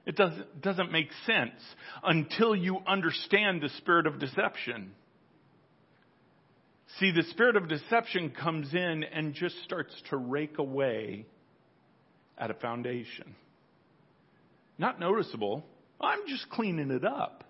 [0.07, 1.61] It doesn't, doesn't make sense
[2.05, 4.93] until you understand the spirit of deception.
[7.01, 11.27] See, the spirit of deception comes in and just starts to rake away
[12.39, 13.35] at a foundation.
[14.79, 15.65] Not noticeable.
[16.01, 17.45] I'm just cleaning it up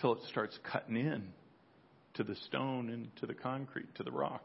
[0.00, 1.28] till it starts cutting in
[2.14, 4.44] to the stone and to the concrete, to the rock.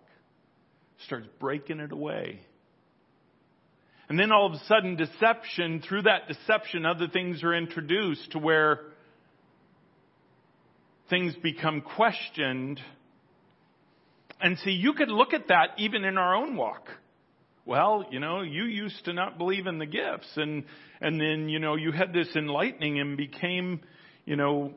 [1.06, 2.42] Starts breaking it away.
[4.10, 8.40] And then all of a sudden, deception, through that deception, other things are introduced to
[8.40, 8.80] where
[11.10, 12.82] things become questioned.
[14.42, 16.90] And see, you could look at that even in our own walk.
[17.70, 20.64] Well, you know, you used to not believe in the gifts and,
[21.02, 23.82] and then, you know, you had this enlightening and became,
[24.26, 24.74] you know,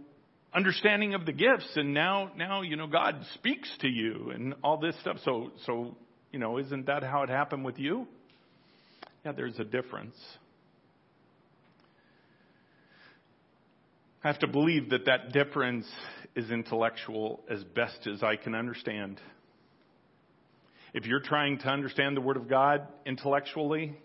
[0.52, 4.76] understanding of the gifts and now, now, you know, God speaks to you and all
[4.76, 5.16] this stuff.
[5.24, 5.96] So, so,
[6.32, 8.06] you know, isn't that how it happened with you?
[9.24, 10.16] Yeah, there's a difference.
[14.22, 15.86] I have to believe that that difference
[16.36, 19.18] is intellectual as best as I can understand.
[20.94, 23.96] If you're trying to understand the Word of God intellectually,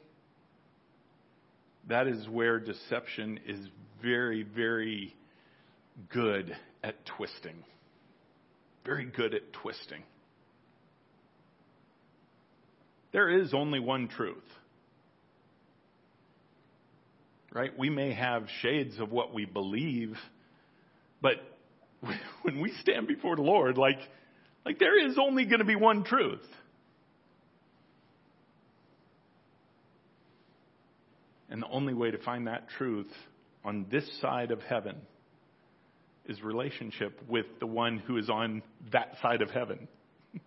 [1.89, 3.59] that is where deception is
[4.01, 5.13] very, very
[6.09, 7.63] good at twisting.
[8.85, 10.03] Very good at twisting.
[13.11, 14.37] There is only one truth.
[17.51, 17.77] Right?
[17.77, 20.15] We may have shades of what we believe,
[21.21, 21.35] but
[22.43, 23.99] when we stand before the Lord, like,
[24.65, 26.45] like there is only going to be one truth.
[31.57, 33.11] And the only way to find that truth
[33.65, 34.95] on this side of heaven
[36.27, 39.87] is relationship with the one who is on that side of heaven.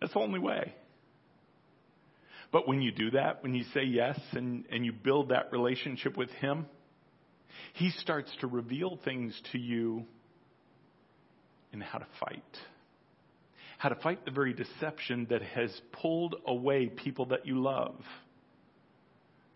[0.00, 0.72] That's the only way.
[2.52, 6.16] But when you do that, when you say yes and, and you build that relationship
[6.16, 6.64] with Him,
[7.74, 10.06] He starts to reveal things to you
[11.74, 12.56] in how to fight.
[13.76, 15.70] How to fight the very deception that has
[16.00, 17.94] pulled away people that you love,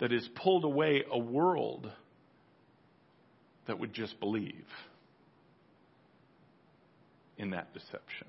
[0.03, 1.89] that has pulled away a world
[3.69, 4.67] that would just believe
[7.39, 8.27] in that deception.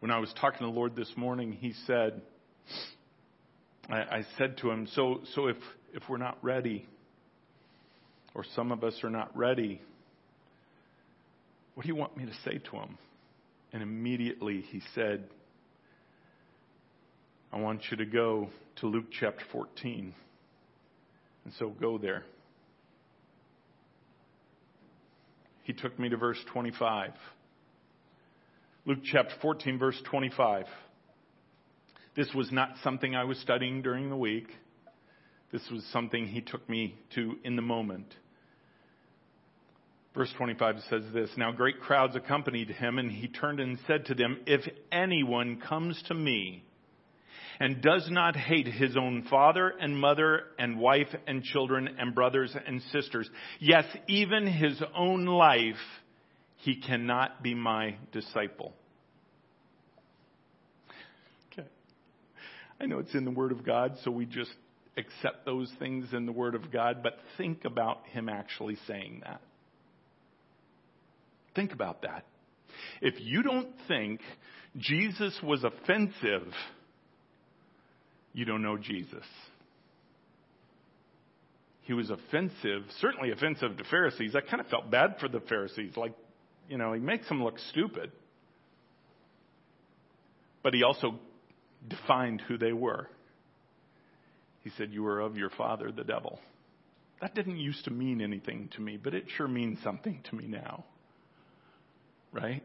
[0.00, 2.20] When I was talking to the Lord this morning, He said,
[3.88, 5.56] I, I said to Him, so, so if,
[5.92, 6.88] if we're not ready,
[8.34, 9.80] or some of us are not ready,
[11.76, 12.98] what do you want me to say to Him?
[13.72, 15.28] And immediately He said,
[17.54, 18.48] I want you to go
[18.80, 20.12] to Luke chapter 14.
[21.44, 22.24] And so go there.
[25.62, 27.12] He took me to verse 25.
[28.86, 30.66] Luke chapter 14, verse 25.
[32.16, 34.48] This was not something I was studying during the week.
[35.52, 38.12] This was something he took me to in the moment.
[40.12, 44.14] Verse 25 says this Now great crowds accompanied him, and he turned and said to
[44.16, 46.64] them, If anyone comes to me
[47.60, 52.54] and does not hate his own father and mother and wife and children and brothers
[52.66, 53.28] and sisters,
[53.60, 55.74] yes, even his own life,
[56.56, 58.72] he cannot be my disciple.
[61.52, 61.68] Okay.
[62.80, 64.52] I know it's in the Word of God, so we just
[64.96, 69.40] accept those things in the Word of God, but think about him actually saying that.
[71.54, 72.24] Think about that.
[73.00, 74.20] If you don't think
[74.76, 76.52] Jesus was offensive,
[78.34, 79.24] you don't know Jesus.
[81.82, 84.34] He was offensive, certainly offensive to Pharisees.
[84.34, 85.92] I kind of felt bad for the Pharisees.
[85.96, 86.14] Like,
[86.68, 88.10] you know, he makes them look stupid.
[90.62, 91.18] But he also
[91.88, 93.08] defined who they were.
[94.62, 96.40] He said, You are of your father, the devil.
[97.20, 100.46] That didn't used to mean anything to me, but it sure means something to me
[100.46, 100.84] now.
[102.32, 102.62] Right?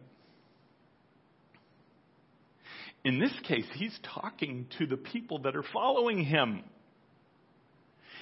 [3.04, 6.64] In this case, he's talking to the people that are following him.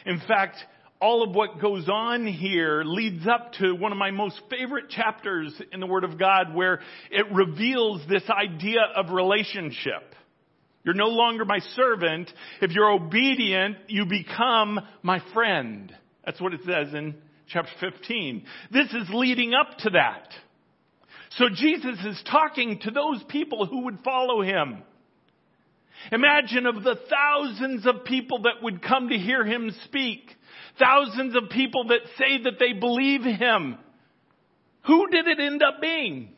[0.05, 0.57] In fact,
[1.01, 5.53] all of what goes on here leads up to one of my most favorite chapters
[5.71, 6.79] in the Word of God where
[7.11, 10.15] it reveals this idea of relationship.
[10.83, 12.31] You're no longer my servant.
[12.61, 15.93] If you're obedient, you become my friend.
[16.25, 17.15] That's what it says in
[17.47, 18.45] chapter 15.
[18.71, 20.29] This is leading up to that.
[21.31, 24.83] So Jesus is talking to those people who would follow him.
[26.11, 30.21] Imagine of the thousands of people that would come to hear him speak.
[30.79, 33.77] Thousands of people that say that they believe him.
[34.85, 36.29] Who did it end up being?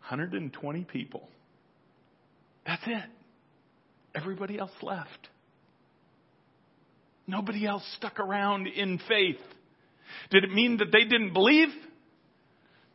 [0.00, 1.28] 120 people.
[2.66, 3.04] That's it.
[4.14, 5.28] Everybody else left.
[7.26, 9.40] Nobody else stuck around in faith.
[10.30, 11.68] Did it mean that they didn't believe?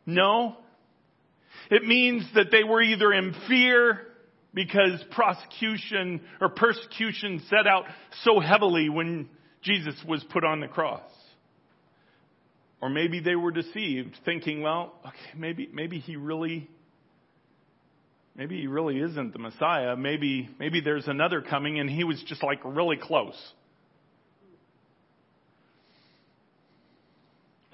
[0.08, 0.56] No.
[1.70, 4.06] It means that they were either in fear
[4.54, 7.84] because prosecution or persecution set out
[8.22, 9.28] so heavily when
[9.60, 11.02] Jesus was put on the cross.
[12.80, 16.70] Or maybe they were deceived, thinking, well, okay, maybe, maybe he really,
[18.34, 19.94] maybe he really isn't the Messiah.
[19.94, 23.36] Maybe, maybe there's another coming and he was just like really close.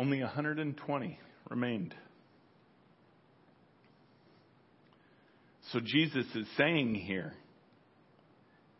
[0.01, 1.95] Only 120 remained.
[5.75, 7.33] So Jesus is saying here,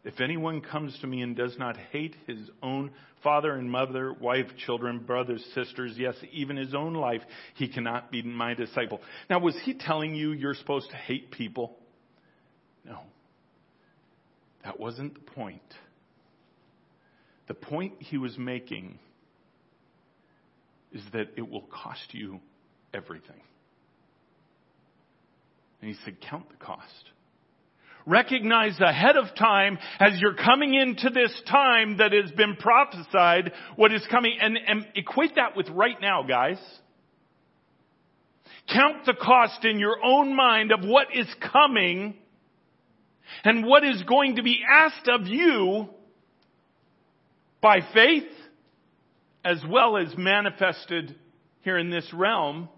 [0.05, 2.93] if anyone comes to me and does not hate his own
[3.25, 7.23] father and mother, wife, children, brothers, sisters, yes, even his own life,
[7.57, 9.01] he cannot be my disciple.
[9.29, 11.77] Now, was he telling you you're supposed to hate people?
[12.85, 13.01] No.
[14.63, 15.63] That wasn't the point.
[17.49, 19.01] The point he was making
[20.93, 22.39] is that it will cost you
[22.93, 23.41] everything.
[25.85, 27.11] And he said, count the cost.
[28.07, 33.93] Recognize ahead of time as you're coming into this time that has been prophesied what
[33.93, 36.57] is coming and, and equate that with right now, guys.
[38.73, 42.15] Count the cost in your own mind of what is coming
[43.45, 45.91] and what is going to be asked of you
[47.61, 48.33] by faith
[49.45, 51.15] as well as manifested
[51.61, 52.71] here in this realm.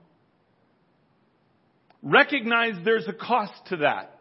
[2.07, 4.17] Recognize there's a cost to that.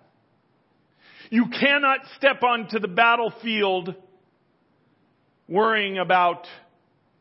[1.29, 3.93] You cannot step onto the battlefield
[5.47, 6.47] worrying about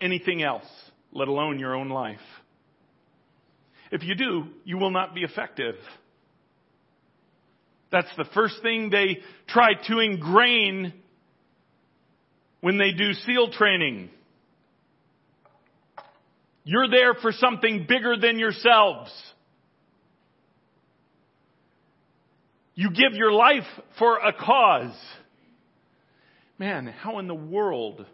[0.01, 0.65] anything else,
[1.13, 2.17] let alone your own life.
[3.93, 5.75] If you do, you will not be effective.
[7.93, 10.95] That's the first thing they try to ingrain
[12.63, 14.09] when they do SEAL training.
[16.65, 19.13] You're there for something bigger than yourselves.
[22.75, 23.67] You give your life
[23.99, 24.97] for a cause.
[26.59, 28.05] Man, how in the world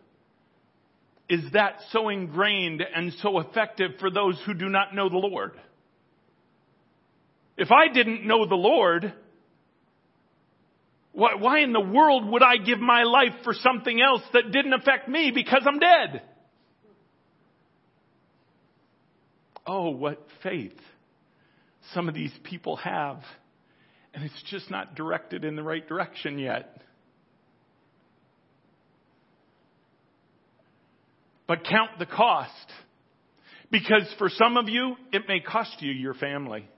[1.28, 5.52] is that so ingrained and so effective for those who do not know the Lord?
[7.56, 9.12] If I didn't know the Lord,
[11.12, 15.08] why in the world would I give my life for something else that didn't affect
[15.08, 16.22] me because I'm dead?
[19.66, 20.78] Oh, what faith
[21.94, 23.22] some of these people have.
[24.12, 26.82] And it's just not directed in the right direction yet.
[31.46, 32.52] But count the cost.
[33.70, 36.68] Because for some of you, it may cost you your family.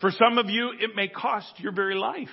[0.00, 2.28] For some of you, it may cost your very life.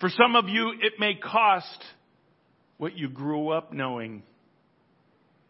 [0.00, 1.84] For some of you, it may cost
[2.76, 4.22] what you grew up knowing,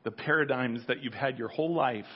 [0.05, 2.07] the paradigms that you've had your whole life.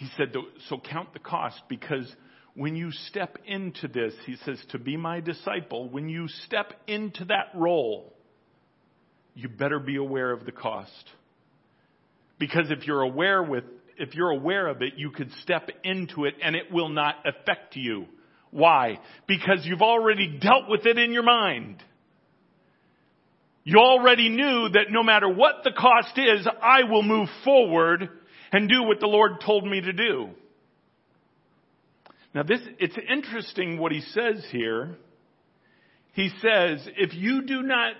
[0.00, 0.32] He said,
[0.70, 2.10] so count the cost because
[2.54, 7.26] when you step into this, he says, to be my disciple, when you step into
[7.26, 8.10] that role,
[9.34, 10.90] you better be aware of the cost.
[12.38, 13.64] Because if you're aware with,
[13.98, 17.76] if you're aware of it, you could step into it and it will not affect
[17.76, 18.06] you.
[18.50, 19.00] Why?
[19.28, 21.76] Because you've already dealt with it in your mind.
[23.64, 28.08] You already knew that no matter what the cost is, I will move forward
[28.52, 30.30] and do what the Lord told me to do.
[32.34, 34.96] Now this, it's interesting what he says here.
[36.12, 37.94] He says, if you do not,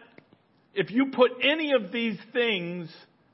[0.74, 2.88] if you put any of these things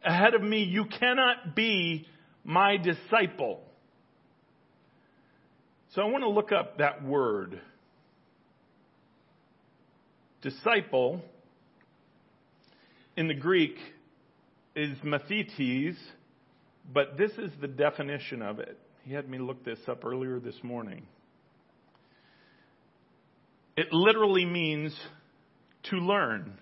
[0.04, 2.06] ahead of me, you cannot be
[2.44, 3.60] my disciple.
[5.94, 7.60] So I want to look up that word.
[10.42, 11.22] Disciple
[13.16, 13.76] in the Greek
[14.74, 15.96] is mathetes,
[16.92, 18.78] but this is the definition of it.
[19.04, 21.06] He had me look this up earlier this morning.
[23.76, 24.98] It literally means
[25.90, 26.58] to learn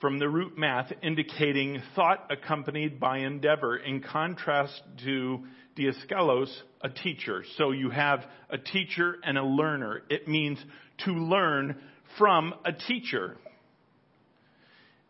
[0.00, 5.40] from the root math indicating thought accompanied by endeavor in contrast to
[5.76, 6.50] didaskalos,
[6.80, 7.44] a teacher.
[7.58, 10.02] So you have a teacher and a learner.
[10.08, 10.58] It means
[11.04, 11.76] to learn
[12.18, 13.36] from a teacher.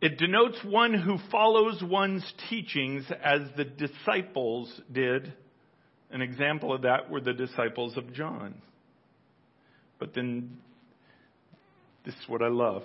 [0.00, 5.32] It denotes one who follows one's teachings as the disciples did.
[6.10, 8.54] An example of that were the disciples of John.
[9.98, 10.56] But then,
[12.06, 12.82] this is what I love.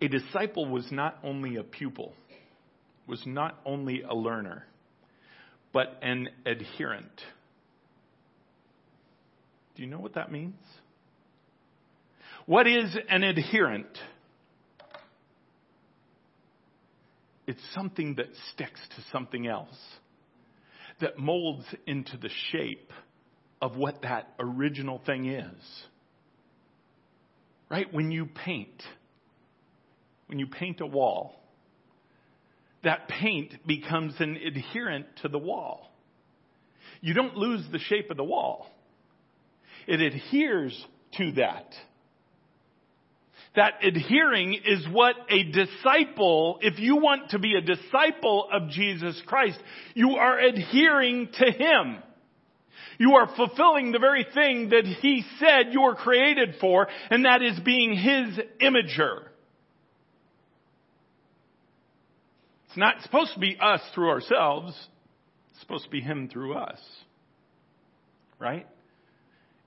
[0.00, 2.14] A disciple was not only a pupil,
[3.06, 4.64] was not only a learner,
[5.72, 7.20] but an adherent.
[9.76, 10.56] Do you know what that means?
[12.46, 13.88] What is an adherent?
[17.46, 19.76] It's something that sticks to something else,
[21.00, 22.90] that molds into the shape
[23.60, 25.84] of what that original thing is.
[27.70, 27.92] Right?
[27.92, 28.82] When you paint,
[30.26, 31.40] when you paint a wall,
[32.82, 35.90] that paint becomes an adherent to the wall.
[37.00, 38.66] You don't lose the shape of the wall.
[39.86, 40.86] It adheres
[41.18, 41.66] to that.
[43.56, 49.20] That adhering is what a disciple, if you want to be a disciple of Jesus
[49.26, 49.58] Christ,
[49.94, 52.02] you are adhering to Him.
[52.98, 57.42] You are fulfilling the very thing that He said you were created for, and that
[57.42, 59.22] is being His imager.
[62.66, 64.74] It's not supposed to be us through ourselves.
[65.52, 66.80] It's supposed to be Him through us.
[68.40, 68.66] Right?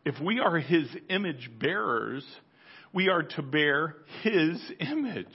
[0.08, 2.26] If we are his image bearers,
[2.98, 3.94] we are to bear
[4.24, 5.28] his image.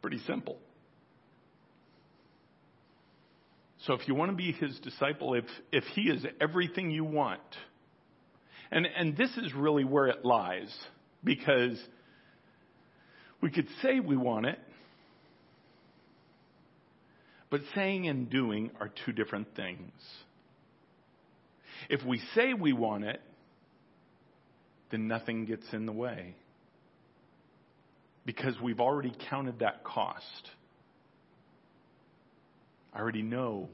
[0.00, 0.56] Pretty simple.
[3.86, 7.42] So if you want to be his disciple, if, if he is everything you want,
[8.70, 10.74] and, and this is really where it lies,
[11.22, 11.78] because
[13.42, 14.58] we could say we want it,
[17.50, 19.92] but saying and doing are two different things.
[21.90, 23.20] If we say we want it,
[24.90, 26.36] then nothing gets in the way.
[28.26, 30.50] Because we've already counted that cost.
[32.92, 33.68] I already know.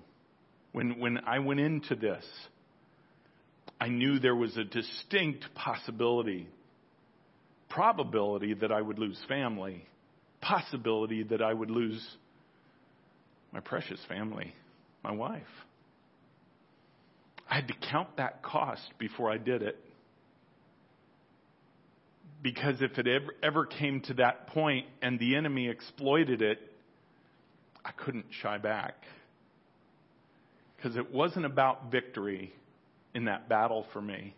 [0.73, 2.25] When, when I went into this,
[3.81, 6.49] I knew there was a distinct possibility,
[7.69, 9.85] probability that I would lose family,
[10.41, 12.07] possibility that I would lose
[13.53, 14.55] my precious family,
[15.03, 15.43] my wife.
[17.49, 19.77] I had to count that cost before I did it.
[22.43, 26.59] Because if it ever, ever came to that point and the enemy exploited it,
[27.85, 28.95] I couldn't shy back.
[30.77, 32.53] Because it wasn't about victory
[33.15, 34.35] in that battle for me.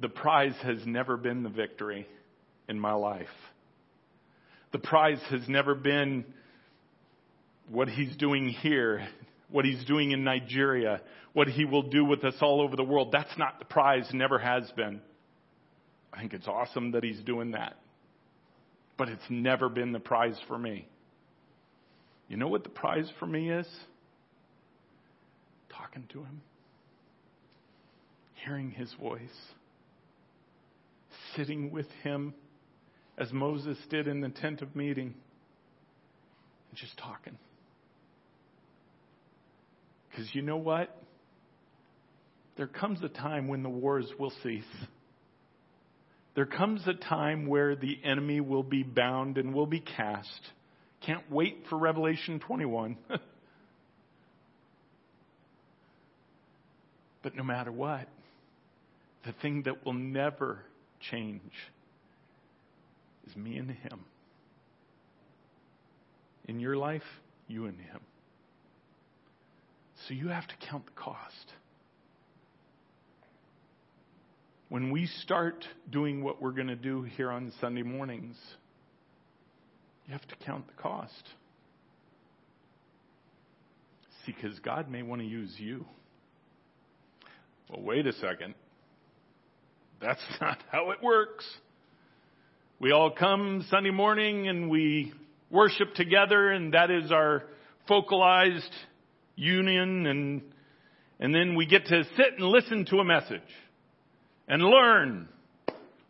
[0.00, 2.06] The prize has never been the victory
[2.68, 3.26] in my life.
[4.72, 6.24] The prize has never been
[7.68, 9.08] what he's doing here,
[9.50, 11.00] what he's doing in Nigeria,
[11.32, 13.10] what he will do with us all over the world.
[13.10, 15.00] That's not the prize, never has been.
[16.12, 17.76] I think it's awesome that he's doing that.
[18.96, 20.88] But it's never been the prize for me.
[22.28, 23.68] You know what the prize for me is?
[25.70, 26.40] Talking to him,
[28.44, 29.20] hearing his voice,
[31.36, 32.34] sitting with him
[33.18, 35.14] as Moses did in the tent of meeting,
[36.70, 37.36] and just talking.
[40.10, 40.96] Because you know what?
[42.56, 44.64] There comes a time when the wars will cease.
[46.36, 50.28] There comes a time where the enemy will be bound and will be cast.
[51.00, 52.98] Can't wait for Revelation 21.
[57.22, 58.06] but no matter what,
[59.24, 60.58] the thing that will never
[61.10, 61.40] change
[63.26, 64.04] is me and him.
[66.44, 67.02] In your life,
[67.48, 68.00] you and him.
[70.06, 71.52] So you have to count the cost.
[74.68, 78.36] When we start doing what we're going to do here on Sunday mornings,
[80.06, 81.12] you have to count the cost.
[84.24, 85.84] See, because God may want to use you.
[87.70, 88.54] Well, wait a second.
[90.00, 91.44] That's not how it works.
[92.80, 95.12] We all come Sunday morning and we
[95.48, 97.44] worship together, and that is our
[97.86, 98.72] focalized
[99.36, 100.42] union and
[101.18, 103.40] and then we get to sit and listen to a message
[104.48, 105.28] and learn.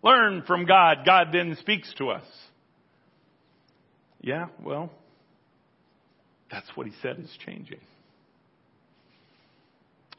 [0.03, 0.99] Learn from God.
[1.05, 2.27] God then speaks to us.
[4.21, 4.91] Yeah well
[6.51, 7.81] that's what he said is changing.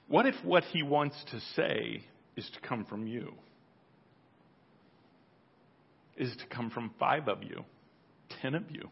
[0.07, 2.03] What if what he wants to say
[2.35, 3.33] is to come from you?
[6.17, 7.63] Is to come from 5 of you
[8.41, 8.89] 10 of you?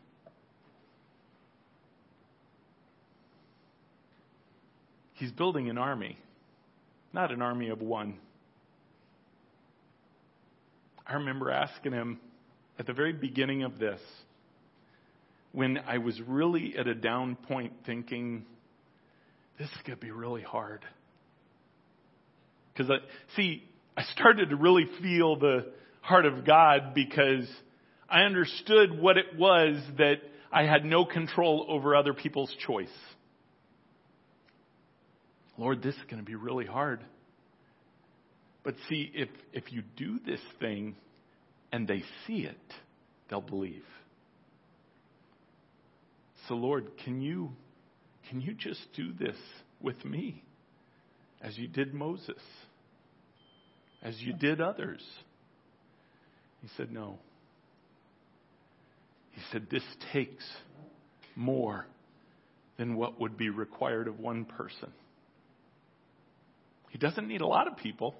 [5.14, 6.18] He's building an army,
[7.14, 8.18] not an army of one.
[11.08, 12.20] I remember asking him
[12.80, 13.99] at the very beginning of this,
[15.51, 18.45] when I was really at a down point thinking,
[19.58, 20.84] this is going to be really hard.
[22.74, 22.97] Because, I,
[23.38, 23.64] see,
[23.95, 27.47] I started to really feel the heart of God because
[28.10, 30.16] I understood what it was that
[30.51, 32.89] I had no control over other people's choice.
[35.58, 36.99] Lord, this is going to be really hard.
[38.66, 40.95] But see, if, if you do this thing
[41.72, 42.57] and they see it,
[43.30, 43.84] they'll believe.
[46.47, 47.51] So Lord, can you,
[48.30, 49.38] can you just do this
[49.80, 50.43] with me
[51.41, 52.41] as you did Moses,
[54.01, 55.03] as you did others?
[56.63, 57.20] He said, no.
[59.34, 60.43] He said, this takes
[61.36, 61.86] more
[62.78, 64.91] than what would be required of one person.
[66.89, 68.16] He doesn't need a lot of people.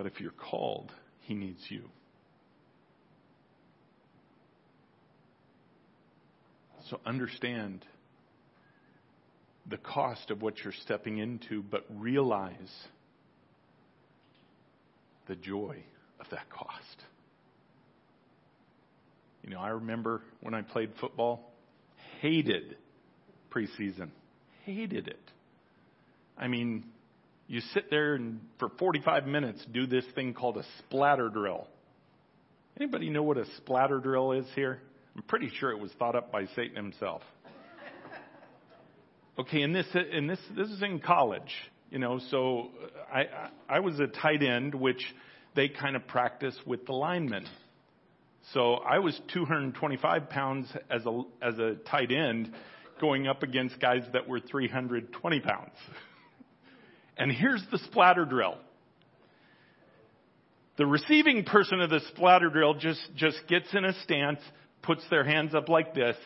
[0.00, 0.90] But if you're called,
[1.20, 1.82] He needs you.
[6.88, 7.84] So understand
[9.68, 12.72] the cost of what you're stepping into, but realize
[15.28, 15.76] the joy
[16.18, 17.04] of that cost.
[19.44, 21.52] You know, I remember when I played football,
[22.22, 22.74] hated
[23.50, 24.08] preseason
[24.64, 25.30] hated it.
[26.38, 26.84] I mean,
[27.50, 31.66] you sit there and for 45 minutes do this thing called a splatter drill.
[32.76, 34.80] Anybody know what a splatter drill is here?
[35.16, 37.22] I'm pretty sure it was thought up by Satan himself.
[39.38, 41.50] Okay, and this and this this is in college,
[41.90, 42.20] you know.
[42.30, 42.68] So
[43.10, 45.02] I I, was a tight end, which
[45.56, 47.46] they kind of practice with the linemen.
[48.52, 52.52] So I was 225 pounds as a as a tight end,
[53.00, 55.70] going up against guys that were 320 pounds.
[57.20, 58.56] and here's the splatter drill.
[60.78, 64.40] The receiving person of the splatter drill just, just gets in a stance,
[64.82, 66.16] puts their hands up like this,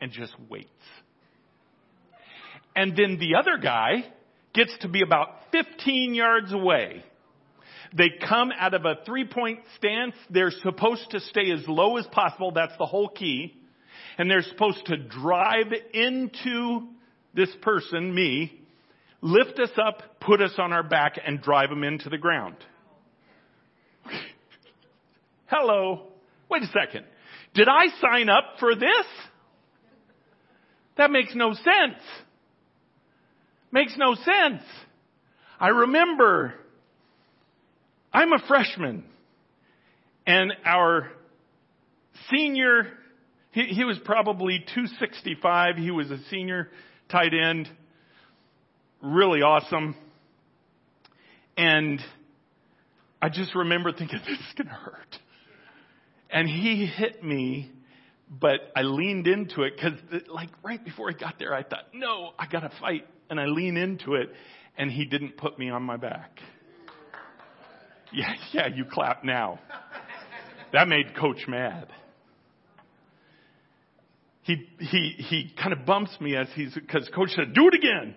[0.00, 0.68] and just waits.
[2.74, 4.06] And then the other guy
[4.54, 7.04] gets to be about 15 yards away.
[7.96, 10.14] They come out of a three point stance.
[10.30, 12.50] They're supposed to stay as low as possible.
[12.50, 13.54] That's the whole key.
[14.18, 16.88] And they're supposed to drive into
[17.34, 18.57] this person, me,
[19.20, 22.56] lift us up, put us on our back, and drive them into the ground.
[25.46, 26.08] Hello.
[26.50, 27.04] Wait a second.
[27.54, 29.06] Did I sign up for this?
[30.96, 32.02] That makes no sense.
[33.70, 34.62] Makes no sense.
[35.60, 36.54] I remember
[38.12, 39.04] I'm a freshman
[40.26, 41.10] and our
[42.30, 42.88] senior,
[43.52, 45.76] he, he was probably 265.
[45.76, 46.68] He was a senior
[47.10, 47.68] tight end.
[49.02, 49.94] Really awesome.
[51.56, 52.00] And
[53.22, 55.16] I just remember thinking, this is going to hurt.
[56.30, 57.70] And he hit me,
[58.28, 61.84] but I leaned into it because, uh, like, right before I got there, I thought,
[61.94, 63.06] no, I got to fight.
[63.30, 64.30] And I lean into it,
[64.76, 66.40] and he didn't put me on my back.
[68.12, 69.60] Yeah, yeah, you clap now.
[70.72, 71.88] That made coach mad.
[74.42, 78.14] He, he, he kind of bumps me as he's, cause coach said, do it again.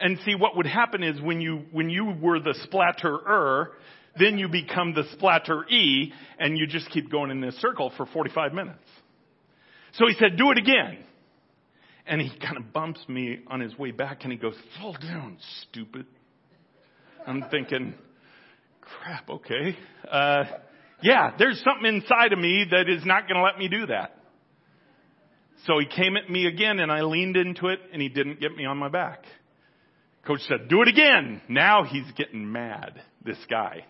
[0.00, 3.68] And see, what would happen is when you, when you were the splatterer,
[4.18, 8.06] then you become the splatter E and you just keep going in this circle for
[8.06, 8.78] 45 minutes.
[9.94, 11.04] So he said, do it again.
[12.06, 15.36] And he kind of bumps me on his way back and he goes, fall down,
[15.68, 16.06] stupid.
[17.26, 17.94] I'm thinking,
[18.80, 19.76] crap, okay.
[20.10, 20.44] Uh,
[21.02, 24.16] yeah, there's something inside of me that is not going to let me do that.
[25.66, 28.56] So he came at me again and I leaned into it and he didn't get
[28.56, 29.24] me on my back.
[30.26, 31.40] Coach said, do it again.
[31.48, 33.84] Now he's getting mad, this guy.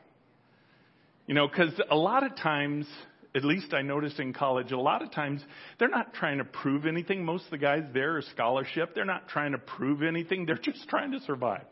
[1.26, 2.86] You know, because a lot of times,
[3.34, 5.42] at least I noticed in college, a lot of times
[5.78, 7.24] they're not trying to prove anything.
[7.24, 8.94] Most of the guys there are scholarship.
[8.94, 10.46] They're not trying to prove anything.
[10.46, 11.66] They're just trying to survive.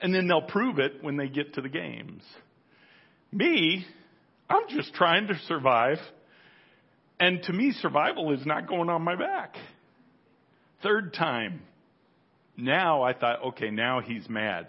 [0.00, 2.22] And then they'll prove it when they get to the games.
[3.32, 3.84] Me,
[4.48, 5.98] I'm just trying to survive.
[7.20, 9.56] And to me, survival is not going on my back.
[10.82, 11.62] Third time.
[12.58, 14.66] Now I thought, okay, now he's mad.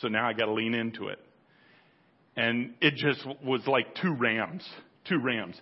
[0.00, 1.18] So now I got to lean into it.
[2.36, 4.66] And it just was like two rams,
[5.08, 5.60] two rams.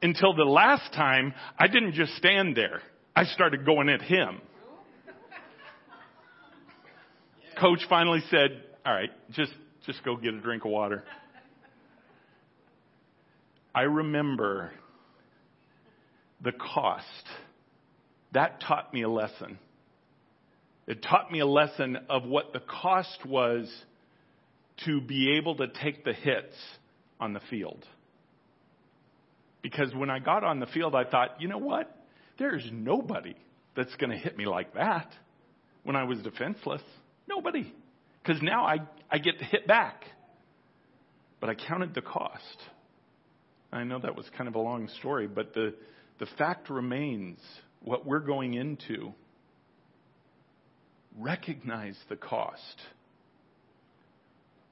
[0.00, 2.80] Until the last time, I didn't just stand there.
[3.16, 4.40] I started going at him.
[7.60, 9.52] Coach finally said, all right, just,
[9.84, 11.02] just go get a drink of water.
[13.74, 14.70] I remember
[16.42, 17.04] the cost.
[18.32, 19.58] That taught me a lesson.
[20.88, 23.70] It taught me a lesson of what the cost was
[24.86, 26.56] to be able to take the hits
[27.20, 27.84] on the field.
[29.60, 31.94] Because when I got on the field, I thought, you know what?
[32.38, 33.34] There's nobody
[33.76, 35.12] that's going to hit me like that
[35.82, 36.82] when I was defenseless.
[37.28, 37.70] Nobody.
[38.22, 38.78] Because now I,
[39.10, 40.04] I get to hit back.
[41.38, 42.42] But I counted the cost.
[43.70, 45.74] I know that was kind of a long story, but the,
[46.18, 47.40] the fact remains
[47.82, 49.12] what we're going into.
[51.16, 52.80] Recognize the cost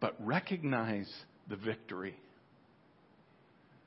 [0.00, 1.10] but recognize
[1.48, 2.16] the victory.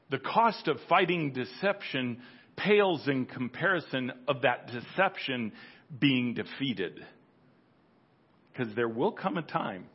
[0.10, 2.22] The cost of fighting deception
[2.58, 5.54] pales in comparison of that deception
[6.00, 7.00] being defeated.
[8.52, 9.86] Because there will come a time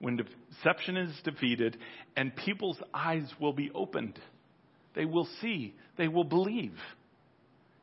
[0.00, 1.76] when deception is defeated
[2.16, 4.18] and people's eyes will be opened.
[4.94, 6.74] They will see, they will believe.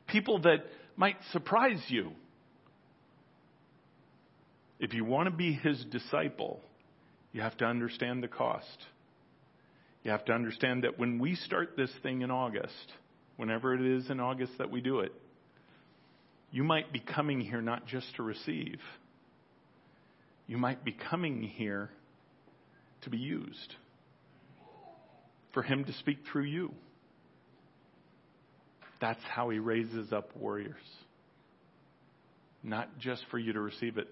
[0.07, 0.65] People that
[0.97, 2.11] might surprise you.
[4.79, 6.59] If you want to be his disciple,
[7.31, 8.85] you have to understand the cost.
[10.03, 12.93] You have to understand that when we start this thing in August,
[13.37, 15.13] whenever it is in August that we do it,
[16.51, 18.79] you might be coming here not just to receive,
[20.47, 21.89] you might be coming here
[23.01, 23.75] to be used,
[25.53, 26.71] for Him to speak through you.
[29.01, 30.75] That's how He raises up warriors.
[32.63, 34.07] Not just for you to receive it,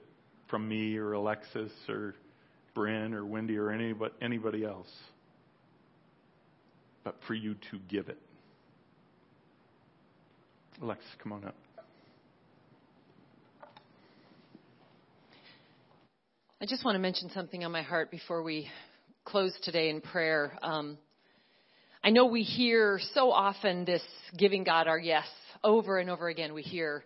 [0.54, 2.14] from me or Alexis or
[2.76, 4.88] Bryn or Wendy or anybody, anybody else,
[7.04, 8.20] but for you to give it.
[10.80, 11.56] Alexis, come on up.
[16.62, 18.70] I just want to mention something on my heart before we
[19.26, 20.56] close today in prayer.
[20.62, 21.00] Um,
[22.04, 24.04] I know we hear so often this
[24.38, 25.26] giving God our yes
[25.64, 26.54] over and over again.
[26.54, 27.06] We hear,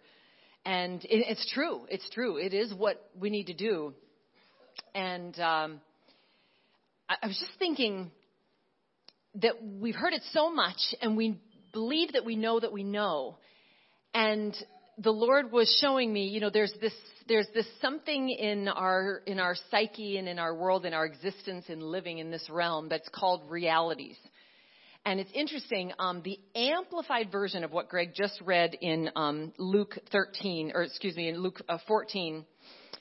[0.67, 1.85] and it, it's true.
[1.89, 2.37] It's true.
[2.37, 3.93] It is what we need to do.
[4.93, 5.81] And um,
[7.09, 8.11] I, I was just thinking
[9.35, 11.39] that we've heard it so much, and we
[11.71, 13.37] believe that we know that we know.
[14.13, 14.53] And
[14.97, 16.93] the Lord was showing me, you know, there's this
[17.29, 21.65] there's this something in our in our psyche and in our world, in our existence,
[21.69, 24.17] in living in this realm that's called realities.
[25.07, 29.97] And it's interesting, um, the amplified version of what Greg just read in um, Luke
[30.11, 32.43] 13, or excuse me, in Luke uh, 14,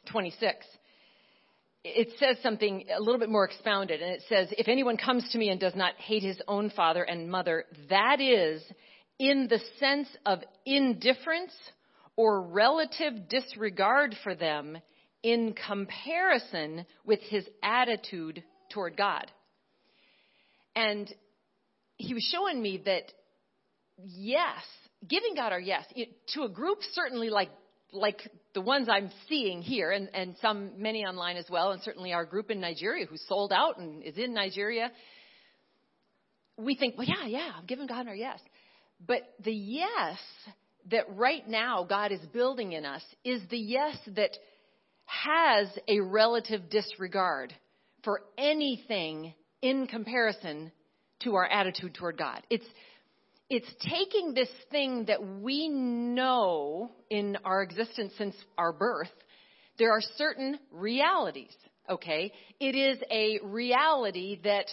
[0.08, 0.66] 26,
[1.82, 4.02] it says something a little bit more expounded.
[4.02, 7.02] And it says, If anyone comes to me and does not hate his own father
[7.02, 8.62] and mother, that is
[9.18, 11.54] in the sense of indifference
[12.14, 14.78] or relative disregard for them
[15.24, 19.28] in comparison with his attitude toward God.
[20.76, 21.12] And
[21.96, 23.12] he was showing me that
[23.98, 24.62] yes,
[25.06, 25.84] giving God our yes
[26.34, 27.50] to a group certainly like
[27.92, 32.12] like the ones I'm seeing here, and, and some many online as well, and certainly
[32.12, 34.90] our group in Nigeria who sold out and is in Nigeria.
[36.58, 38.40] We think, well, yeah, yeah, I'm giving God our yes.
[39.04, 40.18] But the yes
[40.90, 44.36] that right now God is building in us is the yes that
[45.04, 47.54] has a relative disregard
[48.04, 50.72] for anything in comparison
[51.20, 52.42] to our attitude toward God.
[52.50, 52.66] It's,
[53.48, 59.12] it's taking this thing that we know in our existence since our birth.
[59.78, 61.54] There are certain realities,
[61.88, 62.32] okay?
[62.60, 64.66] It is a reality that,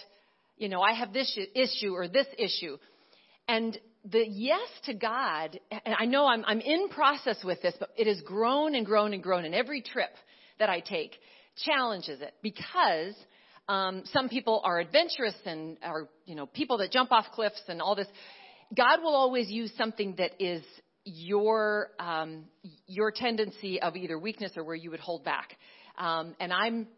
[0.56, 2.78] you know, I have this issue or this issue.
[3.46, 3.78] And
[4.10, 8.06] the yes to God, and I know I'm, I'm in process with this, but it
[8.06, 9.44] has grown and grown and grown.
[9.44, 10.10] And every trip
[10.58, 11.12] that I take
[11.64, 13.14] challenges it because
[13.68, 17.80] um, some people are adventurous and are, you know, people that jump off cliffs and
[17.80, 18.08] all this.
[18.76, 20.62] God will always use something that is
[21.04, 22.44] your um,
[22.86, 25.56] your tendency of either weakness or where you would hold back.
[25.98, 26.88] Um, and I'm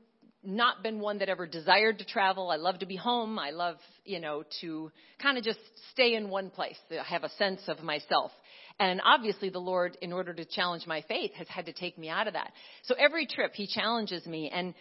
[0.42, 2.50] not been one that ever desired to travel.
[2.50, 3.38] I love to be home.
[3.38, 5.58] I love, you know, to kind of just
[5.90, 6.76] stay in one place.
[6.90, 8.30] I have a sense of myself.
[8.78, 12.08] And obviously the Lord, in order to challenge my faith, has had to take me
[12.08, 12.52] out of that.
[12.84, 14.74] So every trip He challenges me and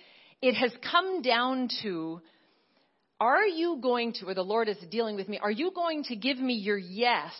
[0.46, 2.22] it has come down to
[3.20, 6.16] are you going to, or the Lord is dealing with me, are you going to
[6.16, 7.32] give me your yes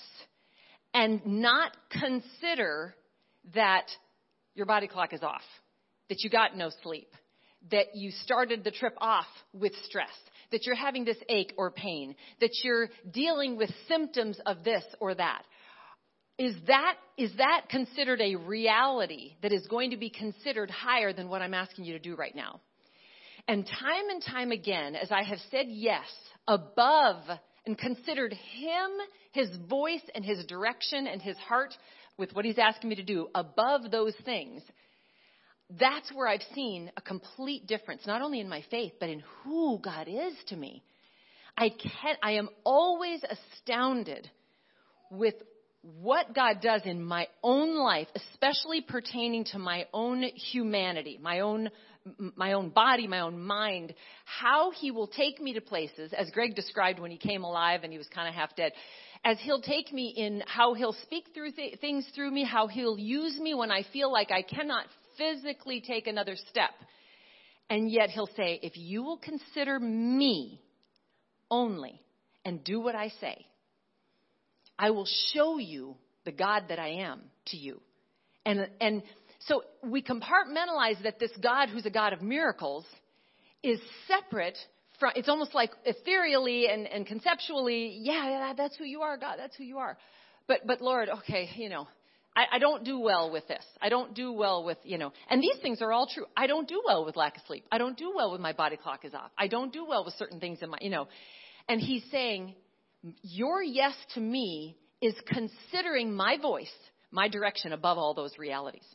[0.92, 2.96] and not consider
[3.54, 3.86] that
[4.56, 5.44] your body clock is off,
[6.10, 7.10] that you got no sleep,
[7.70, 10.10] that you started the trip off with stress,
[10.52, 15.14] that you're having this ache or pain, that you're dealing with symptoms of this or
[15.14, 15.44] that?
[16.40, 21.30] Is that, is that considered a reality that is going to be considered higher than
[21.30, 22.62] what I'm asking you to do right now?
[23.48, 26.08] And time and time again, as I have said yes
[26.48, 27.22] above
[27.66, 28.90] and considered Him,
[29.32, 31.74] His voice, and His direction and His heart
[32.18, 34.62] with what He's asking me to do above those things,
[35.80, 39.80] that's where I've seen a complete difference, not only in my faith, but in who
[39.80, 40.84] God is to me.
[41.58, 44.30] I, can, I am always astounded
[45.10, 45.36] with
[45.82, 51.70] what God does in my own life, especially pertaining to my own humanity, my own
[52.36, 53.94] my own body, my own mind,
[54.26, 57.92] how he will take me to places, as Greg described when he came alive and
[57.92, 58.74] he was kind of half dead,
[59.24, 62.98] as he'll take me in how he'll speak through th- things through me, how he'll
[62.98, 64.86] use me when I feel like I cannot
[65.18, 66.72] physically take another step.
[67.70, 70.62] And yet he'll say, if you will consider me
[71.50, 72.00] only
[72.44, 73.48] and do what I say,
[74.78, 75.96] I will show you
[76.26, 77.82] the God that I am to you.
[78.46, 79.02] And, and
[79.48, 82.86] so we compartmentalize that this God who's a God of miracles
[83.64, 84.58] is separate
[85.00, 89.36] from, it's almost like ethereally and, and conceptually, yeah, yeah, that's who you are, God,
[89.38, 89.98] that's who you are.
[90.48, 91.88] But, but Lord, okay, you know,
[92.36, 93.64] I, I don't do well with this.
[93.82, 96.26] I don't do well with, you know, and these things are all true.
[96.36, 97.66] I don't do well with lack of sleep.
[97.72, 99.32] I don't do well when my body clock is off.
[99.38, 101.08] I don't do well with certain things in my, you know.
[101.68, 102.56] And he's saying,
[103.22, 106.74] your yes to me is considering my voice,
[107.12, 108.86] my direction above all those realities.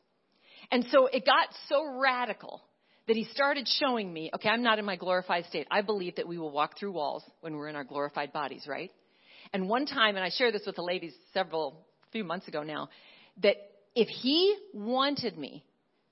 [0.70, 2.62] And so it got so radical
[3.08, 5.66] that he started showing me, okay, I'm not in my glorified state.
[5.70, 8.90] I believe that we will walk through walls when we're in our glorified bodies, right?
[9.52, 12.88] And one time, and I shared this with the ladies several, few months ago now,
[13.42, 13.56] that
[13.96, 15.64] if he wanted me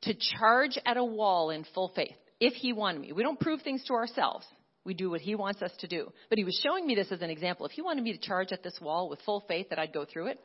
[0.02, 3.12] to charge at a wall in full faith if he wanted me.
[3.12, 4.46] We don't prove things to ourselves.
[4.84, 6.12] We do what he wants us to do.
[6.28, 7.66] But he was showing me this as an example.
[7.66, 10.04] If he wanted me to charge at this wall with full faith that I'd go
[10.04, 10.40] through it,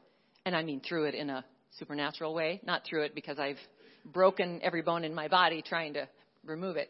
[0.45, 1.45] and I mean through it in a
[1.77, 3.59] supernatural way, not through it because I've
[4.05, 6.07] broken every bone in my body trying to
[6.45, 6.89] remove it.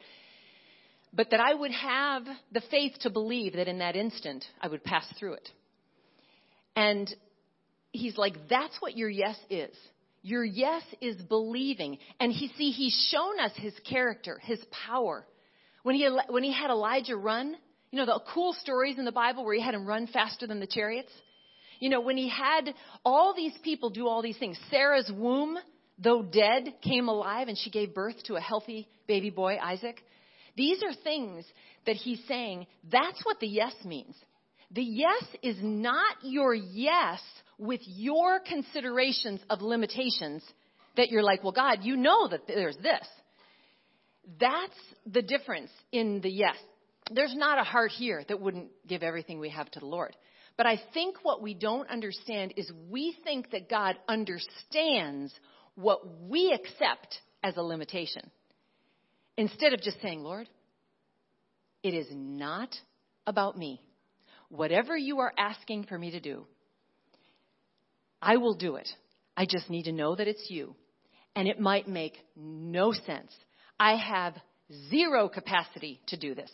[1.14, 4.84] But that I would have the faith to believe that in that instant I would
[4.84, 5.50] pass through it.
[6.76, 7.14] And
[7.92, 9.76] he's like, that's what your yes is.
[10.24, 12.00] Your yes is believing.
[12.20, 15.26] And he see, he's shown us his character, his power.
[15.84, 17.56] When he, when he had Elijah run,
[17.92, 20.60] you know, the cool stories in the Bible where he had him run faster than
[20.60, 21.12] the chariots.
[21.80, 22.74] You know, when he had
[23.06, 25.58] all these people do all these things, Sarah's womb,
[25.98, 30.02] though dead, came alive and she gave birth to a healthy baby boy, Isaac.
[30.56, 31.46] These are things
[31.86, 34.16] that he's saying, that's what the yes means.
[34.72, 37.22] The yes is not your yes
[37.58, 40.44] with your considerations of limitations
[40.96, 43.08] that you're like, well, God, you know that there's this.
[44.40, 44.74] That's
[45.06, 46.56] the difference in the yes.
[47.12, 50.16] There's not a heart here that wouldn't give everything we have to the Lord.
[50.56, 55.34] But I think what we don't understand is we think that God understands
[55.76, 58.30] what we accept as a limitation.
[59.38, 60.48] Instead of just saying, Lord,
[61.82, 62.70] it is not
[63.26, 63.82] about me.
[64.50, 66.46] Whatever you are asking for me to do,
[68.22, 68.88] I will do it.
[69.36, 70.76] I just need to know that it's you.
[71.36, 73.32] And it might make no sense.
[73.80, 74.36] I have
[74.90, 76.52] zero capacity to do this,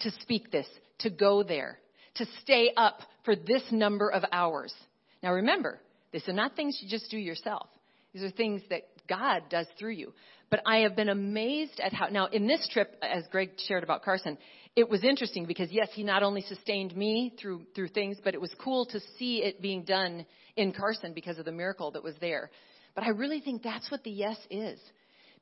[0.00, 0.66] to speak this,
[0.98, 1.78] to go there
[2.18, 4.74] to stay up for this number of hours.
[5.22, 5.80] Now remember,
[6.12, 7.68] these are not things you just do yourself.
[8.12, 10.12] These are things that God does through you.
[10.50, 14.02] But I have been amazed at how, now in this trip, as Greg shared about
[14.02, 14.38] Carson,
[14.76, 18.40] it was interesting because yes, he not only sustained me through, through things, but it
[18.40, 20.24] was cool to see it being done
[20.56, 22.50] in Carson because of the miracle that was there.
[22.94, 24.80] But I really think that's what the yes is.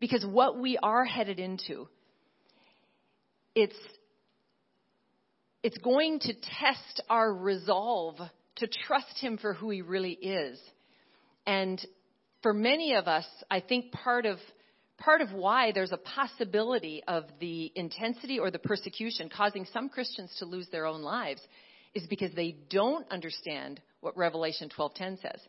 [0.01, 1.89] Because what we are headed into,
[3.55, 3.77] it's
[5.63, 8.17] it's going to test our resolve
[8.57, 10.61] to trust Him for who He really is.
[11.47, 11.85] And
[12.43, 14.39] for many of us, I think part of
[14.99, 20.35] part of why there's a possibility of the intensity or the persecution causing some Christians
[20.39, 21.41] to lose their own lives
[21.95, 25.41] is because they don't understand what Revelation 12:10 says